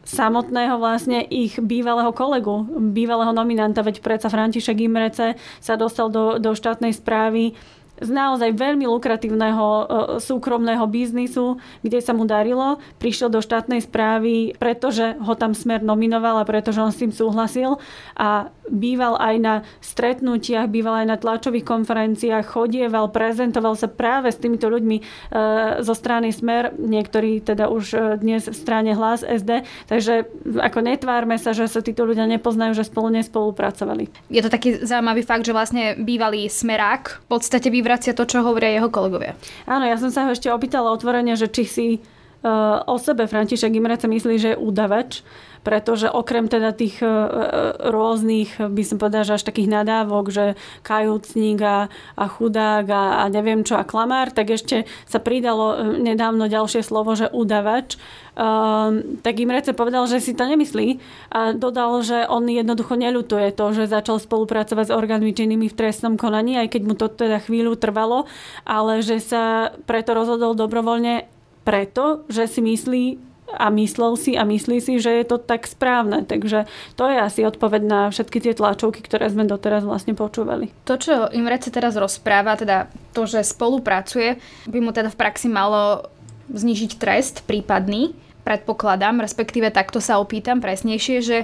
samotného 0.05 0.81
vlastne 0.81 1.21
ich 1.21 1.61
bývalého 1.61 2.11
kolegu, 2.17 2.64
bývalého 2.93 3.31
nominanta, 3.37 3.85
veď 3.85 4.00
predsa 4.00 4.33
František 4.33 4.81
Imrece 4.81 5.37
sa 5.61 5.76
dostal 5.76 6.09
do, 6.09 6.40
do 6.40 6.57
štátnej 6.57 6.97
správy 6.97 7.52
z 8.00 8.11
naozaj 8.11 8.57
veľmi 8.57 8.88
lukratívneho 8.88 9.66
e, 9.69 9.85
súkromného 10.25 10.88
biznisu, 10.88 11.61
kde 11.85 12.00
sa 12.00 12.16
mu 12.16 12.25
darilo. 12.25 12.80
Prišiel 12.97 13.28
do 13.28 13.45
štátnej 13.45 13.85
správy, 13.85 14.57
pretože 14.57 15.21
ho 15.21 15.37
tam 15.37 15.52
smer 15.52 15.85
nominoval 15.85 16.40
a 16.40 16.49
pretože 16.49 16.80
on 16.80 16.88
s 16.88 17.00
tým 17.04 17.12
súhlasil 17.12 17.76
a 18.16 18.49
býval 18.73 19.21
aj 19.21 19.37
na 19.37 19.54
stretnutiach, 19.85 20.73
býval 20.73 21.04
aj 21.04 21.07
na 21.07 21.16
tlačových 21.21 21.66
konferenciách, 21.66 22.49
chodieval, 22.49 23.12
prezentoval 23.12 23.76
sa 23.76 23.90
práve 23.90 24.33
s 24.33 24.40
týmito 24.40 24.73
ľuďmi 24.73 24.97
e, 24.97 25.02
zo 25.85 25.92
strany 25.92 26.33
Smer, 26.33 26.73
niektorí 26.80 27.45
teda 27.45 27.69
už 27.69 27.85
e, 27.92 27.99
dnes 28.16 28.49
v 28.49 28.57
strane 28.57 28.97
Hlas 28.97 29.21
SD, 29.21 29.69
takže 29.92 30.25
ako 30.57 30.78
netvárme 30.80 31.37
sa, 31.37 31.52
že 31.52 31.69
sa 31.69 31.85
títo 31.85 32.09
ľudia 32.09 32.25
nepoznajú, 32.25 32.73
že 32.73 32.88
spolu 32.88 33.12
nespolupracovali. 33.21 34.09
Je 34.33 34.40
to 34.40 34.49
taký 34.49 34.80
zaujímavý 34.80 35.21
fakt, 35.26 35.45
že 35.45 35.52
vlastne 35.52 36.00
bývalý 36.00 36.49
Smerák 36.49 37.26
v 37.26 37.26
podstate 37.28 37.69
vyvral 37.69 37.89
vracia 37.90 38.14
to, 38.14 38.23
čo 38.23 38.47
hovoria 38.47 38.70
jeho 38.70 38.87
kolegovia. 38.87 39.35
Áno, 39.66 39.82
ja 39.82 39.99
som 39.99 40.14
sa 40.14 40.30
ho 40.30 40.30
ešte 40.30 40.47
opýtala 40.47 40.94
otvorene, 40.94 41.35
že 41.35 41.50
či 41.50 41.64
si 41.66 41.87
o 42.87 42.97
sebe. 42.97 43.28
František 43.28 43.73
Imrece 43.76 44.09
myslí, 44.09 44.35
že 44.40 44.49
je 44.54 44.61
udavač, 44.61 45.20
pretože 45.61 46.09
okrem 46.09 46.49
teda 46.49 46.73
tých 46.73 47.04
uh, 47.04 47.76
rôznych, 47.92 48.56
by 48.56 48.80
som 48.80 48.97
povedala, 48.97 49.28
že 49.28 49.37
až 49.37 49.44
takých 49.44 49.68
nadávok, 49.68 50.32
že 50.32 50.44
kajúcník 50.80 51.61
a, 51.61 51.92
a 52.16 52.25
chudák 52.32 52.88
a, 52.88 53.04
a 53.20 53.25
neviem 53.28 53.61
čo 53.61 53.76
a 53.76 53.85
klamár, 53.85 54.32
tak 54.32 54.56
ešte 54.56 54.88
sa 55.04 55.20
pridalo 55.20 56.00
nedávno 56.00 56.49
ďalšie 56.49 56.80
slovo, 56.80 57.12
že 57.12 57.28
udavač. 57.28 58.00
Um, 58.40 59.20
tak 59.20 59.37
Imrece 59.37 59.76
povedal, 59.76 60.09
že 60.09 60.25
si 60.25 60.32
to 60.32 60.49
nemyslí 60.49 60.97
a 61.28 61.52
dodal, 61.52 62.00
že 62.00 62.25
on 62.25 62.49
jednoducho 62.49 62.97
neľutuje 62.97 63.52
to, 63.52 63.76
že 63.76 63.92
začal 63.92 64.16
spolupracovať 64.16 64.88
s 64.88 64.97
orgánmi 64.97 65.37
činnými 65.37 65.68
v 65.68 65.76
trestnom 65.76 66.16
konaní, 66.16 66.56
aj 66.56 66.73
keď 66.73 66.82
mu 66.88 66.97
to 66.97 67.12
teda 67.12 67.37
chvíľu 67.44 67.76
trvalo, 67.76 68.25
ale 68.64 69.04
že 69.04 69.20
sa 69.20 69.76
preto 69.85 70.16
rozhodol 70.16 70.56
dobrovoľne 70.56 71.28
preto, 71.62 72.25
že 72.29 72.49
si 72.49 72.61
myslí 72.64 73.05
a 73.50 73.67
myslel 73.75 74.14
si 74.14 74.38
a 74.38 74.47
myslí 74.47 74.79
si, 74.79 75.02
že 75.02 75.11
je 75.11 75.26
to 75.26 75.43
tak 75.43 75.67
správne. 75.67 76.23
Takže 76.23 76.71
to 76.95 77.05
je 77.11 77.19
asi 77.19 77.43
odpoveď 77.43 77.83
na 77.83 78.00
všetky 78.14 78.38
tie 78.38 78.55
tlačovky, 78.55 79.02
ktoré 79.02 79.26
sme 79.26 79.43
doteraz 79.43 79.83
vlastne 79.83 80.14
počúvali. 80.14 80.71
To, 80.87 80.95
čo 80.95 81.26
Imrece 81.35 81.75
teraz 81.75 81.99
rozpráva, 81.99 82.55
teda 82.55 82.87
to, 83.11 83.26
že 83.26 83.43
spolupracuje, 83.43 84.38
by 84.71 84.79
mu 84.79 84.95
teda 84.95 85.11
v 85.11 85.19
praxi 85.19 85.50
malo 85.50 86.07
znižiť 86.50 86.93
trest 86.99 87.43
prípadný 87.47 88.14
predpokladám, 88.43 89.23
respektíve 89.23 89.71
takto 89.71 90.02
sa 90.02 90.19
opýtam 90.19 90.59
presnejšie, 90.59 91.17
že 91.23 91.38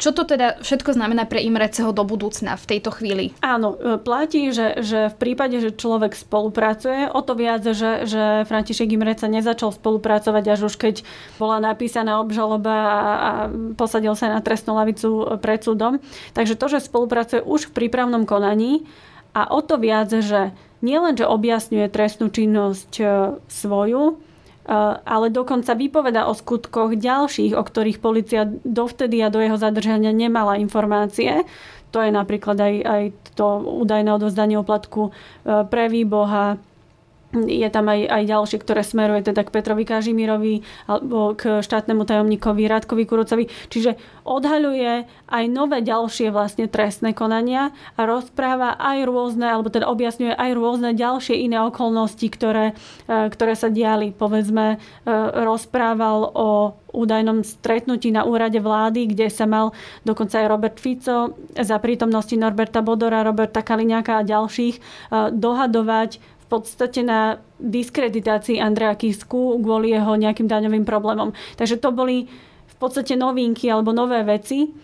čo 0.00 0.16
to 0.16 0.24
teda 0.24 0.64
všetko 0.64 0.96
znamená 0.96 1.28
pre 1.28 1.44
Imreceho 1.44 1.92
do 1.92 2.08
budúcna 2.08 2.56
v 2.56 2.64
tejto 2.64 2.88
chvíli? 2.88 3.36
Áno, 3.44 3.76
e, 3.76 4.00
platí, 4.00 4.48
že, 4.48 4.80
že 4.80 5.12
v 5.12 5.16
prípade, 5.20 5.60
že 5.60 5.76
človek 5.76 6.16
spolupracuje, 6.16 7.12
o 7.12 7.20
to 7.20 7.36
viac, 7.36 7.60
že, 7.60 8.08
že 8.08 8.48
František 8.48 8.96
Imrece 8.96 9.28
nezačal 9.28 9.76
spolupracovať 9.76 10.44
až 10.56 10.72
už 10.72 10.74
keď 10.80 11.04
bola 11.36 11.60
napísaná 11.60 12.16
obžaloba 12.24 12.72
a, 12.72 12.96
a 12.96 13.30
posadil 13.76 14.16
sa 14.16 14.32
na 14.32 14.40
trestnú 14.40 14.72
lavicu 14.72 15.36
pred 15.36 15.60
súdom. 15.60 16.00
Takže 16.32 16.56
to, 16.56 16.66
že 16.72 16.88
spolupracuje 16.88 17.44
už 17.44 17.68
v 17.68 17.84
prípravnom 17.84 18.24
konaní 18.24 18.88
a 19.36 19.52
o 19.52 19.60
to 19.60 19.76
viac, 19.76 20.08
že 20.08 20.56
nielen, 20.80 21.12
že 21.12 21.28
objasňuje 21.28 21.92
trestnú 21.92 22.32
činnosť 22.32 22.92
e, 22.98 23.04
svoju, 23.52 24.29
ale 25.02 25.34
dokonca 25.34 25.74
vypoveda 25.74 26.30
o 26.30 26.34
skutkoch 26.34 26.94
ďalších, 26.94 27.58
o 27.58 27.62
ktorých 27.66 27.98
policia 27.98 28.46
dovtedy 28.62 29.18
a 29.18 29.32
do 29.32 29.42
jeho 29.42 29.58
zadržania 29.58 30.14
nemala 30.14 30.54
informácie. 30.62 31.42
To 31.90 31.98
je 31.98 32.14
napríklad 32.14 32.54
aj, 32.54 32.74
aj 32.86 33.02
to 33.34 33.46
údajné 33.82 34.14
odozdanie 34.14 34.54
oplatku 34.54 35.10
eh, 35.10 35.66
pre 35.66 35.90
výboha, 35.90 36.62
je 37.30 37.68
tam 37.70 37.86
aj, 37.86 38.00
aj 38.10 38.22
ďalšie, 38.26 38.58
ktoré 38.58 38.82
smeruje 38.82 39.30
teda 39.30 39.46
k 39.46 39.54
Petrovi 39.54 39.86
Kažimirovi 39.86 40.54
alebo 40.90 41.38
k 41.38 41.62
štátnemu 41.62 42.02
tajomníkovi 42.02 42.66
Radkovi 42.66 43.04
Kurucovi. 43.06 43.46
Čiže 43.70 43.94
odhaľuje 44.26 45.06
aj 45.30 45.44
nové 45.46 45.78
ďalšie 45.86 46.34
vlastne 46.34 46.66
trestné 46.66 47.14
konania 47.14 47.70
a 47.94 48.02
rozpráva 48.02 48.74
aj 48.74 49.06
rôzne, 49.06 49.46
alebo 49.46 49.70
teda 49.70 49.86
objasňuje 49.86 50.34
aj 50.34 50.50
rôzne 50.58 50.90
ďalšie 50.90 51.38
iné 51.38 51.62
okolnosti, 51.62 52.26
ktoré, 52.26 52.74
e, 53.06 53.30
ktoré 53.30 53.54
sa 53.54 53.70
diali. 53.70 54.10
Povedzme, 54.10 54.76
e, 54.76 54.76
rozprával 55.46 56.34
o 56.34 56.74
údajnom 56.90 57.46
stretnutí 57.46 58.10
na 58.10 58.26
úrade 58.26 58.58
vlády, 58.58 59.14
kde 59.14 59.30
sa 59.30 59.46
mal 59.46 59.70
dokonca 60.02 60.42
aj 60.42 60.50
Robert 60.50 60.78
Fico 60.82 61.38
za 61.54 61.78
prítomnosti 61.78 62.34
Norberta 62.34 62.82
Bodora, 62.82 63.22
Roberta 63.22 63.62
Kaliňáka 63.62 64.18
a 64.18 64.26
ďalších 64.26 64.74
e, 64.74 64.80
dohadovať 65.30 66.39
podstate 66.50 67.06
na 67.06 67.38
diskreditácii 67.62 68.58
Andrea 68.58 68.98
Kisku 68.98 69.54
kvôli 69.62 69.94
jeho 69.94 70.18
nejakým 70.18 70.50
daňovým 70.50 70.82
problémom. 70.82 71.30
Takže 71.54 71.78
to 71.78 71.94
boli 71.94 72.26
v 72.66 72.76
podstate 72.82 73.14
novinky 73.14 73.70
alebo 73.70 73.94
nové 73.94 74.26
veci, 74.26 74.74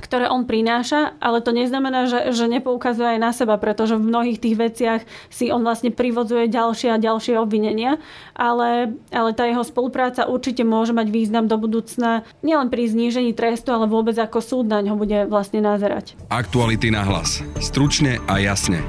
ktoré 0.00 0.26
on 0.32 0.48
prináša, 0.48 1.14
ale 1.20 1.44
to 1.44 1.52
neznamená, 1.52 2.08
že, 2.08 2.32
že 2.32 2.48
nepoukazuje 2.48 3.16
aj 3.16 3.20
na 3.20 3.30
seba, 3.36 3.60
pretože 3.60 4.00
v 4.00 4.08
mnohých 4.08 4.40
tých 4.40 4.56
veciach 4.56 5.00
si 5.28 5.52
on 5.52 5.60
vlastne 5.60 5.92
privodzuje 5.92 6.48
ďalšie 6.48 6.88
a 6.96 6.98
ďalšie 6.98 7.36
obvinenia, 7.36 8.00
ale, 8.32 8.96
ale 9.12 9.30
tá 9.36 9.44
jeho 9.44 9.62
spolupráca 9.62 10.26
určite 10.26 10.64
môže 10.64 10.96
mať 10.96 11.12
význam 11.12 11.46
do 11.46 11.60
budúcna 11.60 12.24
nielen 12.40 12.72
pri 12.72 12.88
znížení 12.88 13.36
trestu, 13.36 13.70
ale 13.70 13.84
vôbec 13.84 14.16
ako 14.16 14.40
súd 14.40 14.66
na 14.72 14.80
ňo 14.80 14.96
bude 14.96 15.28
vlastne 15.28 15.60
nazerať. 15.60 16.16
Aktuality 16.32 16.88
na 16.88 17.04
hlas. 17.04 17.44
Stručne 17.60 18.18
a 18.24 18.40
jasne. 18.40 18.80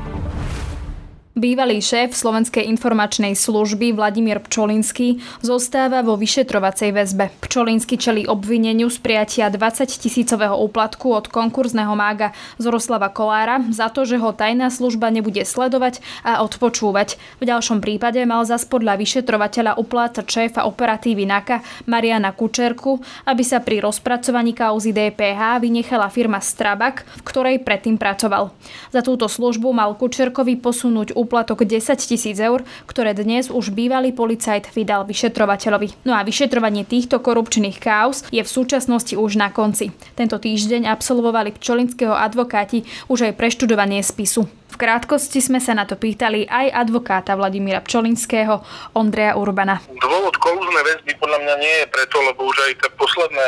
Bývalý 1.32 1.80
šéf 1.80 2.12
Slovenskej 2.12 2.68
informačnej 2.68 3.40
služby 3.40 3.96
Vladimír 3.96 4.44
Pčolinský 4.44 5.24
zostáva 5.40 6.04
vo 6.04 6.20
vyšetrovacej 6.20 6.92
väzbe. 6.92 7.32
Pčolinsky 7.40 7.96
čelí 7.96 8.28
obvineniu 8.28 8.92
z 8.92 9.00
prijatia 9.00 9.48
20 9.48 9.88
tisícového 9.96 10.60
úplatku 10.60 11.08
od 11.08 11.32
konkurzného 11.32 11.96
mága 11.96 12.36
Zoroslava 12.60 13.08
Kolára 13.08 13.64
za 13.72 13.88
to, 13.88 14.04
že 14.04 14.20
ho 14.20 14.36
tajná 14.36 14.68
služba 14.68 15.08
nebude 15.08 15.48
sledovať 15.48 16.04
a 16.28 16.44
odpočúvať. 16.44 17.16
V 17.40 17.48
ďalšom 17.48 17.80
prípade 17.80 18.20
mal 18.28 18.44
zas 18.44 18.68
podľa 18.68 19.00
vyšetrovateľa 19.00 19.80
uplácať 19.80 20.28
šéfa 20.28 20.68
operatívy 20.68 21.24
NAKA 21.32 21.88
Mariana 21.88 22.36
Kučerku, 22.36 23.00
aby 23.24 23.44
sa 23.48 23.64
pri 23.64 23.80
rozpracovaní 23.80 24.52
kauzy 24.52 24.92
DPH 24.92 25.64
vynechala 25.64 26.12
firma 26.12 26.44
Strabak, 26.44 27.08
v 27.08 27.24
ktorej 27.24 27.64
predtým 27.64 27.96
pracoval. 27.96 28.52
Za 28.92 29.00
túto 29.00 29.32
službu 29.32 29.72
mal 29.72 29.96
Kučerkovi 29.96 30.60
posunúť 30.60 31.21
úplatok 31.22 31.70
10 31.70 31.94
tisíc 32.02 32.42
eur, 32.42 32.66
ktoré 32.90 33.14
dnes 33.14 33.54
už 33.54 33.70
bývalý 33.70 34.10
policajt 34.10 34.74
vydal 34.74 35.06
vyšetrovateľovi. 35.06 36.02
No 36.10 36.18
a 36.18 36.26
vyšetrovanie 36.26 36.90
týchto 36.90 37.22
korupčných 37.22 37.78
káuz 37.78 38.26
je 38.34 38.42
v 38.42 38.50
súčasnosti 38.50 39.14
už 39.14 39.38
na 39.38 39.54
konci. 39.54 39.94
Tento 40.18 40.42
týždeň 40.42 40.90
absolvovali 40.90 41.54
pčolinského 41.54 42.18
advokáti 42.18 42.82
už 43.06 43.30
aj 43.30 43.38
preštudovanie 43.38 44.02
spisu. 44.02 44.50
V 44.72 44.80
krátkosti 44.80 45.44
sme 45.44 45.60
sa 45.60 45.76
na 45.76 45.84
to 45.84 46.00
pýtali 46.00 46.48
aj 46.48 46.72
advokáta 46.88 47.36
Vladimíra 47.36 47.84
Pčolinského, 47.84 48.64
Ondreja 48.96 49.36
Urbana. 49.36 49.84
Dôvod 50.00 50.36
kolúznej 50.40 50.84
väzby 50.88 51.20
podľa 51.20 51.44
mňa 51.44 51.56
nie 51.60 51.76
je 51.84 51.86
preto, 51.92 52.18
lebo 52.24 52.48
už 52.48 52.58
aj 52.72 52.74
tie 52.80 52.90
posledné 52.96 53.46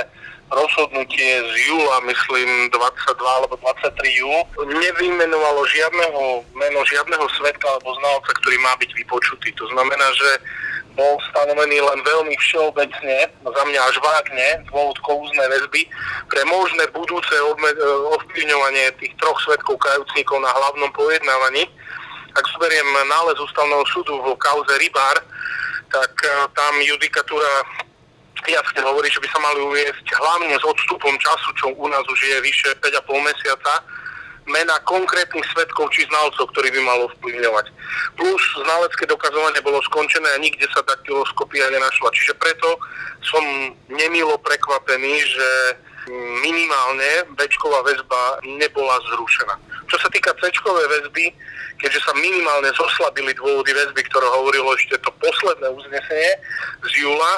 rozhodnutie 0.53 1.31
z 1.41 1.53
júla, 1.67 1.97
myslím 2.05 2.69
22 2.69 2.77
alebo 3.19 3.57
23 3.57 4.21
júl, 4.21 4.39
nevymenovalo 4.69 5.65
žiadneho 5.67 6.45
meno 6.53 6.79
žiadneho 6.85 7.25
svetka 7.37 7.67
alebo 7.67 7.93
znalca, 7.97 8.31
ktorý 8.41 8.57
má 8.61 8.73
byť 8.77 8.91
vypočutý. 8.93 9.49
To 9.57 9.65
znamená, 9.73 10.07
že 10.13 10.29
bol 10.93 11.17
stanovený 11.33 11.81
len 11.81 11.99
veľmi 12.05 12.37
všeobecne, 12.37 13.17
za 13.41 13.63
mňa 13.65 13.81
až 13.81 13.95
vágne, 13.97 14.49
dôvod 14.69 14.97
koúznej 15.01 15.49
väzby 15.49 15.89
pre 16.29 16.41
možné 16.45 16.85
budúce 16.93 17.33
ovplyvňovanie 18.13 18.93
tých 19.01 19.13
troch 19.17 19.37
svetkov 19.41 19.81
kajúcnikov 19.81 20.37
na 20.37 20.53
hlavnom 20.53 20.93
pojednávaní. 20.93 21.65
Ak 22.33 22.45
zoberiem 22.53 22.89
nález 23.09 23.37
ústavného 23.41 23.85
súdu 23.89 24.21
v 24.21 24.37
kauze 24.37 24.73
Rybár, 24.77 25.17
tak 25.93 26.13
eh, 26.25 26.33
tam 26.57 26.73
judikatúra 26.81 27.53
jasne 28.47 28.81
hovorí, 28.83 29.07
že 29.11 29.21
by 29.23 29.27
sa 29.31 29.39
mali 29.39 29.59
uviesť 29.63 30.05
hlavne 30.19 30.55
s 30.55 30.65
odstupom 30.65 31.15
času, 31.19 31.49
čo 31.59 31.65
u 31.73 31.87
nás 31.87 32.03
už 32.07 32.19
je 32.19 32.37
vyše 32.43 32.69
5,5 32.81 33.07
mesiaca, 33.23 33.73
mena 34.43 34.75
konkrétnych 34.83 35.45
svetkov 35.55 35.87
či 35.95 36.03
znalcov, 36.11 36.51
ktorí 36.51 36.67
by 36.75 36.81
malo 36.83 37.07
vplyvňovať. 37.19 37.65
Plus 38.19 38.43
znalecké 38.59 39.07
dokazovanie 39.07 39.63
bolo 39.63 39.79
skončené 39.87 40.27
a 40.35 40.41
nikde 40.43 40.67
sa 40.75 40.83
daktyloskopia 40.83 41.71
nenašla. 41.71 42.11
Čiže 42.11 42.33
preto 42.35 42.75
som 43.23 43.43
nemilo 43.87 44.35
prekvapený, 44.43 45.15
že 45.23 45.49
minimálne 46.43 47.23
Bčková 47.39 47.79
väzba 47.87 48.43
nebola 48.43 48.99
zrušená. 49.15 49.55
Čo 49.87 49.97
sa 50.03 50.09
týka 50.11 50.35
Cčkovej 50.35 50.87
väzby, 50.91 51.31
keďže 51.79 52.03
sa 52.03 52.11
minimálne 52.19 52.67
zoslabili 52.75 53.31
dôvody 53.39 53.71
väzby, 53.71 54.01
ktoré 54.11 54.27
hovorilo 54.27 54.75
ešte 54.75 54.99
to 54.99 55.11
posledné 55.23 55.67
uznesenie 55.71 56.31
z 56.83 56.91
júla, 57.07 57.31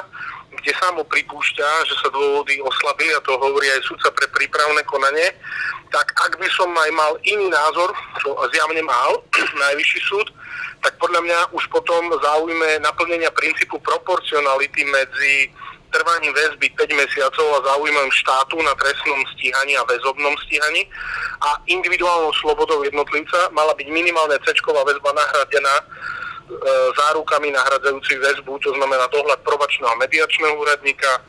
kde 0.60 0.72
samo 0.80 1.04
pripúšťa, 1.04 1.68
že 1.86 1.94
sa 2.00 2.08
dôvody 2.10 2.58
oslabili, 2.60 3.12
a 3.14 3.24
to 3.24 3.36
hovorí 3.36 3.68
aj 3.76 3.86
sudca 3.86 4.08
pre 4.12 4.26
prípravné 4.32 4.82
konanie, 4.88 5.28
tak 5.94 6.12
ak 6.16 6.36
by 6.40 6.48
som 6.50 6.68
aj 6.74 6.90
mal 6.92 7.12
iný 7.22 7.46
názor, 7.48 7.92
čo 8.20 8.34
zjavne 8.50 8.82
mal 8.82 9.22
najvyšší 9.64 10.00
súd, 10.08 10.28
tak 10.84 10.98
podľa 11.02 11.20
mňa 11.24 11.38
už 11.56 11.64
potom 11.72 12.14
zaujme 12.14 12.78
naplnenia 12.84 13.32
princípu 13.32 13.80
proporcionality 13.80 14.86
medzi 14.86 15.50
trvaním 15.94 16.34
väzby 16.34 16.68
5 16.76 16.92
mesiacov 16.92 17.46
a 17.56 17.64
záujmom 17.72 18.08
štátu 18.12 18.60
na 18.60 18.74
trestnom 18.76 19.22
stíhaní 19.34 19.78
a 19.78 19.86
väzobnom 19.86 20.34
stíhaní 20.44 20.84
a 21.40 21.56
individuálnou 21.70 22.34
slobodou 22.36 22.84
jednotlivca 22.84 23.48
mala 23.54 23.72
byť 23.72 23.88
minimálne 23.88 24.36
c 24.44 24.52
väzba 24.52 25.10
nahradená 25.14 25.74
zárukami 26.94 27.50
nahradzajúcich 27.50 28.22
väzbu, 28.22 28.58
to 28.62 28.70
znamená 28.78 29.10
dohľad 29.10 29.42
probačného 29.42 29.98
mediačného 29.98 30.54
úradníka, 30.54 31.10
e, 31.18 31.20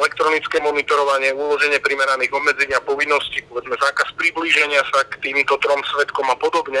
elektronické 0.00 0.56
monitorovanie, 0.64 1.36
uloženie 1.36 1.76
primeraných 1.84 2.32
obmedzení 2.32 2.72
a 2.72 2.80
povinností, 2.80 3.44
povedzme 3.52 3.76
zákaz 3.76 4.16
priblíženia 4.16 4.80
sa 4.88 5.04
k 5.04 5.20
týmto 5.20 5.60
trom 5.60 5.80
svetkom 5.92 6.24
a 6.32 6.36
podobne. 6.40 6.80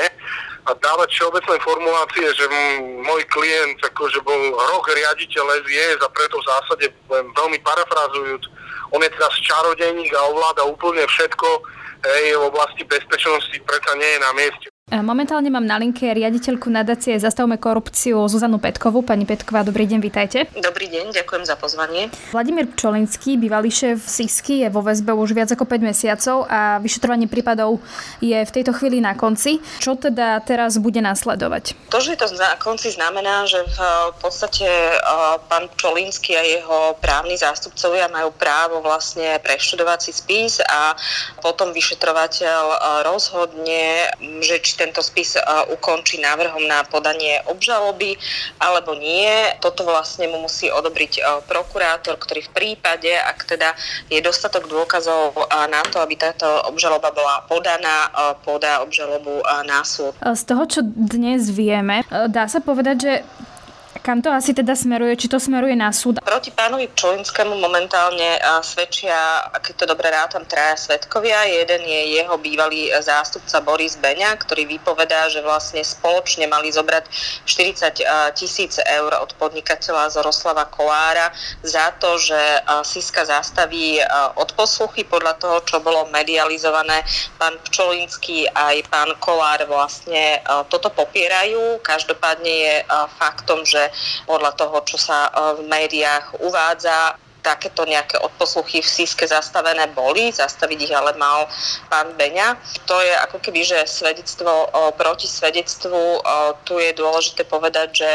A 0.64 0.72
dávať 0.80 1.12
všeobecné 1.12 1.60
formulácie, 1.60 2.24
že 2.32 2.48
môj 3.04 3.20
klient 3.28 3.76
akože 3.84 4.24
bol 4.24 4.40
rok 4.72 4.88
riaditeľ 4.88 5.44
SIS 5.68 6.00
a 6.00 6.08
preto 6.08 6.40
v 6.40 6.48
zásade, 6.48 6.86
veľmi 7.12 7.58
parafrazujúc, 7.60 8.44
on 8.96 9.04
je 9.04 9.12
teraz 9.12 9.34
čarodejník 9.44 10.08
a 10.16 10.32
ovláda 10.32 10.64
úplne 10.64 11.04
všetko, 11.04 11.48
hej, 12.00 12.32
v 12.32 12.48
oblasti 12.48 12.80
bezpečnosti 12.88 13.56
preto 13.68 13.90
nie 14.00 14.08
je 14.08 14.20
na 14.24 14.32
mieste. 14.32 14.73
E, 14.84 15.00
momentálne 15.00 15.48
mám 15.48 15.64
na 15.64 15.80
linke 15.80 16.04
riaditeľku 16.12 16.68
nadácie 16.68 17.16
Zastavme 17.16 17.56
korupciu 17.56 18.20
Zuzanu 18.28 18.60
Petkovú. 18.60 19.00
Pani 19.00 19.24
Petková, 19.24 19.64
dobrý 19.64 19.88
deň, 19.88 19.96
vítajte. 19.96 20.44
Dobrý 20.60 20.92
deň, 20.92 21.16
ďakujem 21.16 21.48
za 21.48 21.56
pozvanie. 21.56 22.12
Vladimír 22.36 22.68
Pčolinský, 22.68 23.40
bývalý 23.40 23.72
šéf 23.72 24.04
SISKY, 24.04 24.60
je 24.60 24.68
vo 24.68 24.84
väzbe 24.84 25.16
už 25.16 25.32
viac 25.32 25.48
ako 25.48 25.64
5 25.64 25.88
mesiacov 25.88 26.44
a 26.52 26.84
vyšetrovanie 26.84 27.32
prípadov 27.32 27.80
je 28.20 28.36
v 28.36 28.50
tejto 28.52 28.76
chvíli 28.76 29.00
na 29.00 29.16
konci. 29.16 29.56
Čo 29.80 29.96
teda 29.96 30.44
teraz 30.44 30.76
bude 30.76 31.00
následovať? 31.00 31.88
To, 31.88 32.04
že 32.04 32.12
je 32.12 32.20
to 32.20 32.36
na 32.36 32.52
konci 32.60 32.92
znamená, 32.92 33.48
že 33.48 33.64
v 33.64 33.80
podstate 34.20 34.68
e, 34.68 34.96
pán 35.48 35.64
Pčolinský 35.80 36.36
a 36.36 36.44
jeho 36.44 37.00
právni 37.00 37.40
zástupcovia 37.40 38.12
majú 38.12 38.36
právo 38.36 38.84
vlastne 38.84 39.40
preštudovať 39.40 39.98
si 40.04 40.12
spis 40.12 40.60
a 40.60 40.92
potom 41.40 41.72
vyšetrovateľ 41.72 42.62
e, 42.68 42.78
rozhodne, 43.08 44.12
že 44.44 44.60
či 44.60 44.73
tento 44.74 45.02
spis 45.02 45.38
ukončí 45.70 46.18
návrhom 46.18 46.66
na 46.66 46.82
podanie 46.86 47.40
obžaloby 47.46 48.18
alebo 48.58 48.94
nie. 48.98 49.54
Toto 49.62 49.86
vlastne 49.86 50.26
mu 50.28 50.42
musí 50.44 50.70
odobriť 50.70 51.44
prokurátor, 51.46 52.18
ktorý 52.18 52.44
v 52.46 52.54
prípade, 52.54 53.10
ak 53.10 53.46
teda 53.46 53.72
je 54.10 54.20
dostatok 54.20 54.66
dôkazov 54.66 55.34
na 55.70 55.82
to, 55.88 56.02
aby 56.02 56.18
táto 56.18 56.46
obžaloba 56.66 57.14
bola 57.14 57.46
podaná, 57.46 58.10
podá 58.42 58.82
obžalobu 58.82 59.42
na 59.64 59.86
súd. 59.86 60.12
Z 60.20 60.42
toho, 60.44 60.64
čo 60.66 60.80
dnes 60.84 61.48
vieme, 61.50 62.02
dá 62.10 62.50
sa 62.50 62.58
povedať, 62.58 62.96
že 62.98 63.12
kam 64.04 64.20
to 64.20 64.28
asi 64.28 64.52
teda 64.52 64.76
smeruje? 64.76 65.16
Či 65.16 65.32
to 65.32 65.40
smeruje 65.40 65.72
na 65.72 65.88
súd? 65.88 66.20
Proti 66.20 66.52
pánovi 66.52 66.92
Čolinskému 66.92 67.56
momentálne 67.56 68.36
svedčia, 68.60 69.48
keď 69.56 69.74
to 69.80 69.84
dobre 69.88 70.12
rátam, 70.12 70.44
traja 70.44 70.76
svedkovia. 70.76 71.48
Jeden 71.48 71.80
je 71.88 72.20
jeho 72.20 72.36
bývalý 72.36 72.92
zástupca 73.00 73.64
Boris 73.64 73.96
Beňa, 73.96 74.36
ktorý 74.36 74.68
vypovedá, 74.68 75.32
že 75.32 75.40
vlastne 75.40 75.80
spoločne 75.80 76.44
mali 76.44 76.68
zobrať 76.68 77.08
40 77.48 78.36
tisíc 78.36 78.76
eur 78.84 79.16
od 79.24 79.32
podnikateľa 79.40 80.12
Zoroslava 80.12 80.68
Kolára 80.68 81.32
za 81.64 81.88
to, 81.96 82.20
že 82.20 82.36
Siska 82.84 83.24
zastaví 83.24 84.04
odposluchy 84.36 85.08
podľa 85.08 85.40
toho, 85.40 85.56
čo 85.64 85.80
bolo 85.80 86.04
medializované. 86.12 87.00
Pán 87.40 87.56
Pčolinský 87.64 88.52
aj 88.52 88.84
pán 88.92 89.16
Kolár 89.16 89.64
vlastne 89.64 90.44
toto 90.68 90.92
popierajú. 90.92 91.80
Každopádne 91.80 92.52
je 92.52 92.74
faktom, 93.16 93.64
že 93.64 93.80
podľa 94.26 94.52
toho, 94.58 94.76
čo 94.86 94.98
sa 95.00 95.28
e, 95.28 95.30
v 95.58 95.60
médiách 95.68 96.40
uvádza, 96.42 97.18
takéto 97.44 97.84
nejaké 97.84 98.16
odposluchy 98.24 98.80
v 98.80 98.88
Síske 98.88 99.28
zastavené 99.28 99.84
boli, 99.92 100.32
zastaviť 100.32 100.78
ich 100.88 100.94
ale 100.96 101.12
mal 101.20 101.44
pán 101.92 102.16
Beňa. 102.16 102.56
To 102.88 102.96
je 103.04 103.12
ako 103.28 103.44
keby, 103.44 103.60
že 103.60 103.84
svedectvo 103.84 104.72
proti 104.96 105.28
svedectvu, 105.28 106.24
tu 106.64 106.80
je 106.80 106.96
dôležité 106.96 107.44
povedať, 107.44 107.88
že 107.92 108.10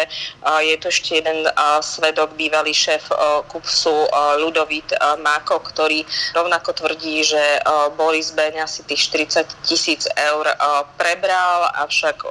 je 0.65 0.75
to 0.81 0.89
ešte 0.89 1.21
jeden 1.21 1.45
svedok, 1.85 2.33
bývalý 2.33 2.73
šéf 2.73 3.05
KUPSu 3.53 4.09
Ludovít 4.41 4.89
Máko, 5.21 5.61
ktorý 5.61 6.01
rovnako 6.33 6.73
tvrdí, 6.73 7.21
že 7.21 7.61
Boris 7.93 8.33
Beňa 8.33 8.65
si 8.65 8.81
tých 8.89 9.13
40 9.13 9.45
tisíc 9.61 10.09
eur 10.17 10.49
prebral, 10.97 11.69
avšak 11.77 12.25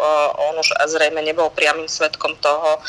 on 0.50 0.58
už 0.58 0.74
zrejme 0.90 1.22
nebol 1.22 1.54
priamým 1.54 1.86
svedkom 1.86 2.34
toho, 2.42 2.82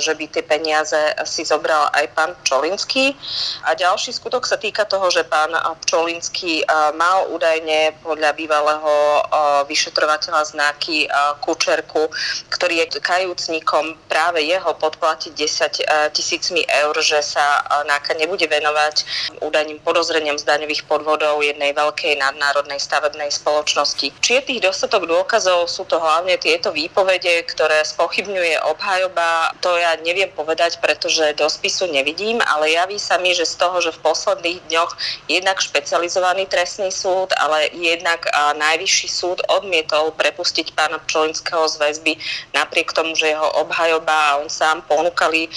že 0.00 0.16
by 0.16 0.24
tie 0.32 0.40
peniaze 0.40 1.00
si 1.28 1.44
zobral 1.44 1.92
aj 1.92 2.08
pán 2.16 2.32
Čolinský. 2.48 3.12
A 3.64 3.74
ďalší 3.74 4.12
skutok 4.12 4.44
sa 4.46 4.58
týka 4.58 4.84
toho, 4.84 5.08
že 5.10 5.24
pán 5.24 5.52
Pčolinský 5.86 6.66
mal 6.94 7.30
údajne 7.30 7.96
podľa 8.02 8.32
bývalého 8.36 8.92
vyšetrovateľa 9.66 10.54
znaky 10.54 11.06
Kučerku, 11.40 12.10
ktorý 12.50 12.84
je 12.84 13.00
kajúcnikom 13.00 13.96
práve 14.06 14.44
jeho 14.44 14.74
podplatiť 14.76 15.32
10 15.34 16.12
tisícmi 16.12 16.62
eur, 16.68 16.94
že 17.00 17.22
sa 17.22 17.64
NAKA 17.86 18.18
nebude 18.18 18.46
venovať 18.46 19.04
údajným 19.40 19.80
podozreniam 19.82 20.38
z 20.38 20.44
daňových 20.46 20.84
podvodov 20.86 21.42
jednej 21.42 21.72
veľkej 21.72 22.18
nadnárodnej 22.18 22.78
stavebnej 22.78 23.30
spoločnosti. 23.32 24.12
Či 24.20 24.30
je 24.38 24.42
tých 24.42 24.60
dostatok 24.62 25.08
dôkazov, 25.08 25.66
sú 25.66 25.88
to 25.88 25.98
hlavne 25.98 26.36
tieto 26.38 26.70
výpovede, 26.70 27.46
ktoré 27.50 27.82
spochybňuje 27.82 28.62
obhajoba, 28.68 29.54
to 29.64 29.74
ja 29.76 29.96
neviem 30.04 30.30
povedať, 30.32 30.78
pretože 30.78 31.34
do 31.38 31.48
spisu 31.48 31.88
nevidím, 31.90 32.38
ale 32.44 32.74
javí 32.74 32.98
sa 32.98 33.18
mi, 33.18 33.31
že 33.32 33.48
z 33.48 33.54
toho, 33.56 33.80
že 33.80 33.90
v 33.92 34.02
posledných 34.04 34.58
dňoch 34.68 34.92
jednak 35.28 35.58
špecializovaný 35.60 36.46
trestný 36.46 36.92
súd, 36.92 37.32
ale 37.36 37.68
jednak 37.72 38.24
najvyšší 38.56 39.08
súd 39.08 39.38
odmietol 39.48 40.12
prepustiť 40.14 40.76
pána 40.76 41.00
Pčolinského 41.04 41.64
z 41.68 41.76
väzby 41.80 42.12
napriek 42.54 42.92
tomu, 42.92 43.16
že 43.16 43.32
jeho 43.32 43.48
obhajoba 43.60 44.12
a 44.12 44.36
on 44.44 44.48
sám 44.52 44.84
ponúkali 44.86 45.48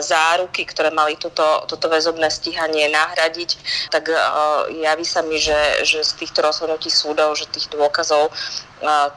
záruky, 0.00 0.68
ktoré 0.68 0.92
mali 0.92 1.16
túto, 1.16 1.64
toto 1.66 1.86
väzobné 1.88 2.28
stíhanie 2.30 2.88
nahradiť, 2.92 3.50
tak 3.90 4.12
javí 4.70 5.06
sa 5.06 5.24
mi, 5.24 5.40
že, 5.40 5.84
že 5.84 6.04
z 6.04 6.12
týchto 6.20 6.44
rozhodnutí 6.44 6.92
súdov, 6.92 7.36
že 7.36 7.50
tých 7.50 7.70
dôkazov 7.72 8.30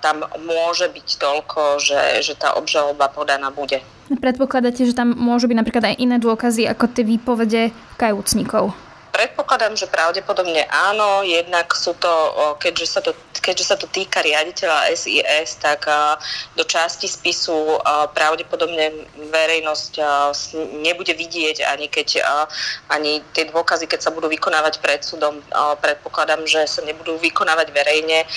tam 0.04 0.28
môže 0.44 0.88
byť 0.92 1.08
toľko, 1.18 1.82
že, 1.82 2.22
že 2.24 2.34
tá 2.38 2.54
obžaloba 2.56 3.10
podaná 3.10 3.50
bude. 3.50 3.82
Predpokladáte, 4.08 4.88
že 4.88 4.96
tam 4.96 5.12
môžu 5.12 5.52
byť 5.52 5.58
napríklad 5.60 5.86
aj 5.92 6.00
iné 6.00 6.16
dôkazy 6.16 6.64
ako 6.70 6.86
tie 6.88 7.04
výpovede 7.04 7.76
kajúcnikov? 8.00 8.72
Predpokladám, 9.18 9.74
že 9.74 9.90
pravdepodobne 9.90 10.70
áno, 10.70 11.26
jednak 11.26 11.74
sú 11.74 11.98
to, 11.98 12.14
keďže 12.62 12.86
sa 12.86 13.02
to 13.02 13.18
keďže 13.48 13.72
sa 13.72 13.80
to 13.80 13.88
týka 13.88 14.20
riaditeľa 14.20 14.92
SIS, 14.92 15.56
tak 15.64 15.88
do 16.60 16.68
časti 16.68 17.08
spisu 17.08 17.80
pravdepodobne 18.12 19.08
verejnosť 19.32 20.04
nebude 20.84 21.16
vidieť 21.16 21.64
ani 21.64 21.88
keď 21.88 22.28
ani 22.92 23.24
tie 23.32 23.48
dôkazy, 23.48 23.88
keď 23.88 24.04
sa 24.04 24.12
budú 24.12 24.28
vykonávať 24.28 24.84
pred 24.84 25.00
súdom, 25.00 25.40
predpokladám, 25.80 26.44
že 26.44 26.68
sa 26.68 26.84
nebudú 26.84 27.16
vykonávať 27.24 27.72
verejne, 27.72 28.28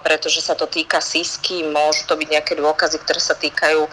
pretože 0.00 0.40
sa 0.40 0.56
to 0.56 0.64
týka 0.64 1.04
SISky, 1.04 1.60
môžu 1.68 2.08
to 2.08 2.16
byť 2.16 2.28
nejaké 2.32 2.56
dôkazy, 2.56 2.96
ktoré 3.04 3.20
sa 3.20 3.36
týkajú 3.36 3.84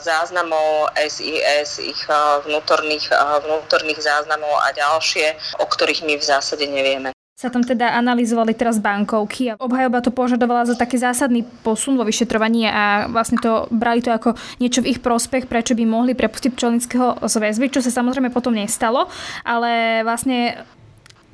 záznamov 0.00 0.88
SIS, 0.96 1.84
ich 1.84 2.00
vnútorných, 2.48 3.12
vnútorných 3.44 4.00
záznamov 4.00 4.56
a 4.64 4.72
ďalšie, 4.72 5.36
o 5.60 5.67
ktorých 5.68 6.02
my 6.08 6.14
v 6.16 6.24
zásade 6.24 6.64
nevieme. 6.66 7.12
Sa 7.38 7.54
tam 7.54 7.62
teda 7.62 7.94
analyzovali 7.94 8.50
teraz 8.50 8.82
bankovky 8.82 9.54
a 9.54 9.58
obhajoba 9.62 10.02
to 10.02 10.10
požadovala 10.10 10.66
za 10.66 10.74
taký 10.74 10.98
zásadný 10.98 11.46
posun 11.62 11.94
vo 11.94 12.02
vyšetrovaní 12.02 12.66
a 12.66 13.06
vlastne 13.06 13.38
to 13.38 13.70
brali 13.70 14.02
to 14.02 14.10
ako 14.10 14.34
niečo 14.58 14.82
v 14.82 14.90
ich 14.90 14.98
prospech, 14.98 15.46
prečo 15.46 15.78
by 15.78 15.86
mohli 15.86 16.18
prepustiť 16.18 16.50
Pčolinského 16.50 17.22
z 17.22 17.34
väzby, 17.38 17.70
čo 17.70 17.78
sa 17.78 17.94
samozrejme 17.94 18.34
potom 18.34 18.58
nestalo, 18.58 19.06
ale 19.46 20.02
vlastne 20.02 20.66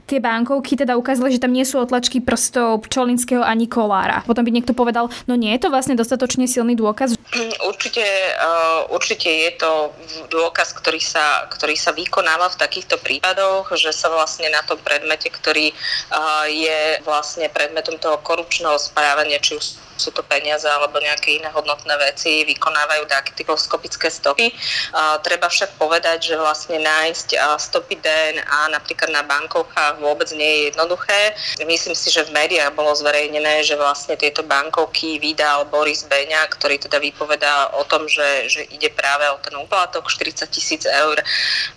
tie 0.05 0.21
bankovky 0.21 0.77
teda 0.77 1.01
ukázali, 1.01 1.33
že 1.33 1.41
tam 1.41 1.53
nie 1.53 1.65
sú 1.65 1.81
otlačky 1.81 2.21
prstov 2.21 2.85
Pčolinského 2.89 3.41
ani 3.41 3.65
Kolára. 3.65 4.21
Potom 4.29 4.45
by 4.45 4.53
niekto 4.53 4.77
povedal, 4.77 5.09
no 5.25 5.35
nie 5.35 5.53
je 5.57 5.65
to 5.65 5.73
vlastne 5.73 5.97
dostatočne 5.97 6.45
silný 6.45 6.77
dôkaz? 6.77 7.17
Určite, 7.65 8.05
uh, 8.37 8.89
určite 8.93 9.29
je 9.29 9.51
to 9.57 9.93
dôkaz, 10.29 10.77
ktorý 10.77 11.01
sa, 11.01 11.49
ktorý 11.49 11.75
sa 11.75 11.97
vykonáva 11.97 12.53
v 12.53 12.61
takýchto 12.61 13.01
prípadoch, 13.01 13.73
že 13.81 13.91
sa 13.97 14.13
vlastne 14.13 14.53
na 14.53 14.61
tom 14.63 14.77
predmete, 14.81 15.33
ktorý 15.33 15.73
uh, 15.73 16.45
je 16.49 17.01
vlastne 17.03 17.49
predmetom 17.49 17.97
toho 17.97 18.21
korupčného 18.21 18.77
správania, 18.77 19.41
či 19.41 19.57
už 19.57 19.81
sú 19.97 20.11
to 20.11 20.23
peniaze 20.27 20.67
alebo 20.67 20.99
nejaké 21.01 21.39
iné 21.39 21.49
hodnotné 21.51 21.95
veci, 22.11 22.45
vykonávajú 22.45 23.07
daktyloskopické 23.09 24.11
stopy. 24.11 24.51
A, 24.93 25.19
treba 25.23 25.49
však 25.49 25.79
povedať, 25.79 26.33
že 26.33 26.41
vlastne 26.41 26.81
nájsť 26.83 27.39
stopy 27.59 27.97
DNA 28.01 28.75
napríklad 28.75 29.11
na 29.15 29.23
bankovkách 29.23 30.03
vôbec 30.03 30.29
nie 30.35 30.47
je 30.47 30.61
jednoduché. 30.73 31.35
Myslím 31.63 31.95
si, 31.95 32.11
že 32.11 32.27
v 32.27 32.35
médiách 32.35 32.75
bolo 32.75 32.91
zverejnené, 32.93 33.63
že 33.63 33.79
vlastne 33.79 34.19
tieto 34.19 34.43
bankovky 34.43 35.23
vydal 35.23 35.69
Boris 35.71 36.03
Beňa, 36.05 36.51
ktorý 36.51 36.77
teda 36.83 36.99
vypovedá 36.99 37.73
o 37.79 37.87
tom, 37.87 38.11
že, 38.11 38.51
že 38.51 38.67
ide 38.69 38.91
práve 38.93 39.29
o 39.31 39.39
ten 39.41 39.55
úplatok 39.55 40.11
40 40.11 40.51
tisíc 40.51 40.83
eur, 40.85 41.17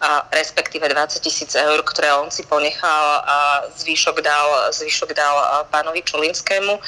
a 0.02 0.26
respektíve 0.34 0.90
20 0.90 1.22
tisíc 1.22 1.52
eur, 1.56 1.80
ktoré 1.86 2.14
on 2.18 2.30
si 2.34 2.44
ponechal 2.46 3.06
a 3.24 3.38
zvyšok 3.78 4.22
dal, 4.22 4.72
zvyšok 4.74 5.14
dal 5.14 5.36
pánovi 5.70 6.02
Čolinskému 6.04 6.80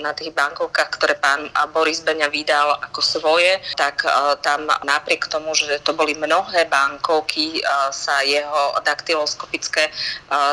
na 0.00 0.12
tých 0.14 0.32
bankovkách 0.32 0.69
bankovkách, 0.70 0.90
ktoré 0.94 1.14
pán 1.18 1.50
Boris 1.74 1.98
Beňa 2.00 2.30
vydal 2.30 2.78
ako 2.86 3.02
svoje, 3.02 3.58
tak 3.74 4.06
e, 4.06 4.08
tam 4.38 4.70
napriek 4.86 5.26
tomu, 5.26 5.50
že 5.58 5.82
to 5.82 5.92
boli 5.92 6.14
mnohé 6.14 6.70
bankovky, 6.70 7.58
e, 7.58 7.62
sa 7.90 8.22
jeho 8.22 8.78
daktyloskopické 8.86 9.90
e, 9.90 9.92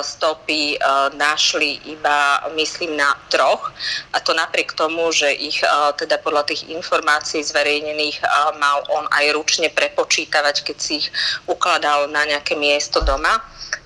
stopy 0.01 0.80
našli 1.13 1.77
iba, 1.86 2.41
myslím, 2.58 2.97
na 2.97 3.13
troch. 3.30 3.69
A 4.13 4.17
to 4.19 4.34
napriek 4.34 4.73
tomu, 4.73 5.13
že 5.13 5.30
ich 5.30 5.62
teda 5.99 6.17
podľa 6.23 6.49
tých 6.49 6.65
informácií 6.71 7.43
zverejnených 7.43 8.23
mal 8.58 8.82
on 8.89 9.06
aj 9.13 9.36
ručne 9.38 9.69
prepočítavať, 9.69 10.65
keď 10.65 10.77
si 10.80 11.06
ich 11.06 11.08
ukladal 11.45 12.10
na 12.10 12.25
nejaké 12.25 12.58
miesto 12.58 13.03
doma 13.03 13.38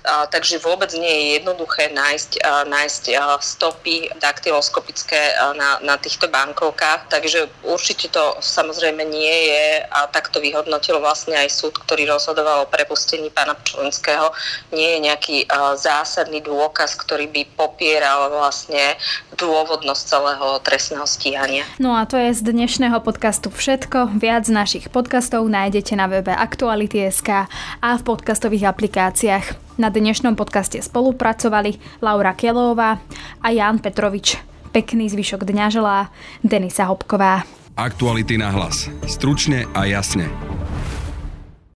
takže 0.02 0.58
vôbec 0.58 0.90
nie 0.98 1.10
je 1.10 1.26
jednoduché 1.38 1.94
nájsť, 1.94 2.42
nájsť 2.66 3.02
stopy 3.38 4.10
daktyloskopické 4.18 5.38
na, 5.54 5.78
na 5.82 5.96
týchto 5.98 6.26
bankovkách, 6.26 7.06
takže 7.06 7.46
určite 7.62 8.10
to 8.10 8.34
samozrejme 8.42 9.02
nie 9.06 9.38
je 9.54 9.86
a 9.86 10.10
tak 10.10 10.34
to 10.34 10.42
vyhodnotil 10.42 10.98
vlastne 10.98 11.38
aj 11.38 11.48
súd, 11.50 11.78
ktorý 11.78 12.10
rozhodoval 12.10 12.66
o 12.66 12.70
prepustení 12.70 13.30
pána 13.30 13.54
Pčolinského. 13.54 14.34
Nie 14.74 14.98
je 14.98 15.04
nejaký 15.06 15.36
zásadný 15.78 16.42
dôkaz, 16.42 16.98
ktorý 16.98 17.30
by 17.30 17.42
popieral 17.54 18.26
vlastne 18.34 18.98
dôvodnosť 19.38 20.02
celého 20.02 20.58
trestného 20.66 21.06
stíhania. 21.06 21.64
No 21.78 21.94
a 21.94 22.02
to 22.10 22.18
je 22.18 22.34
z 22.34 22.42
dnešného 22.42 22.98
podcastu 23.06 23.54
všetko. 23.54 24.18
Viac 24.18 24.50
našich 24.50 24.90
podcastov 24.90 25.46
nájdete 25.46 25.94
na 25.94 26.10
webe 26.10 26.34
Aktuality.sk 26.34 27.46
a 27.78 27.88
v 27.94 28.02
podcastových 28.02 28.74
aplikáciách. 28.74 29.61
Na 29.82 29.90
dnešnom 29.90 30.38
podcaste 30.38 30.78
spolupracovali 30.78 31.74
Laura 31.98 32.38
Kelová 32.38 33.02
a 33.42 33.50
Jan 33.50 33.82
Petrovič. 33.82 34.38
Pekný 34.70 35.10
zvyšok 35.10 35.42
dňa 35.42 35.74
želá 35.74 36.06
Denisa 36.38 36.86
Hopková. 36.86 37.42
Aktuality 37.74 38.38
na 38.38 38.54
hlas. 38.54 38.86
Stručne 39.10 39.66
a 39.74 39.82
jasne. 39.90 40.30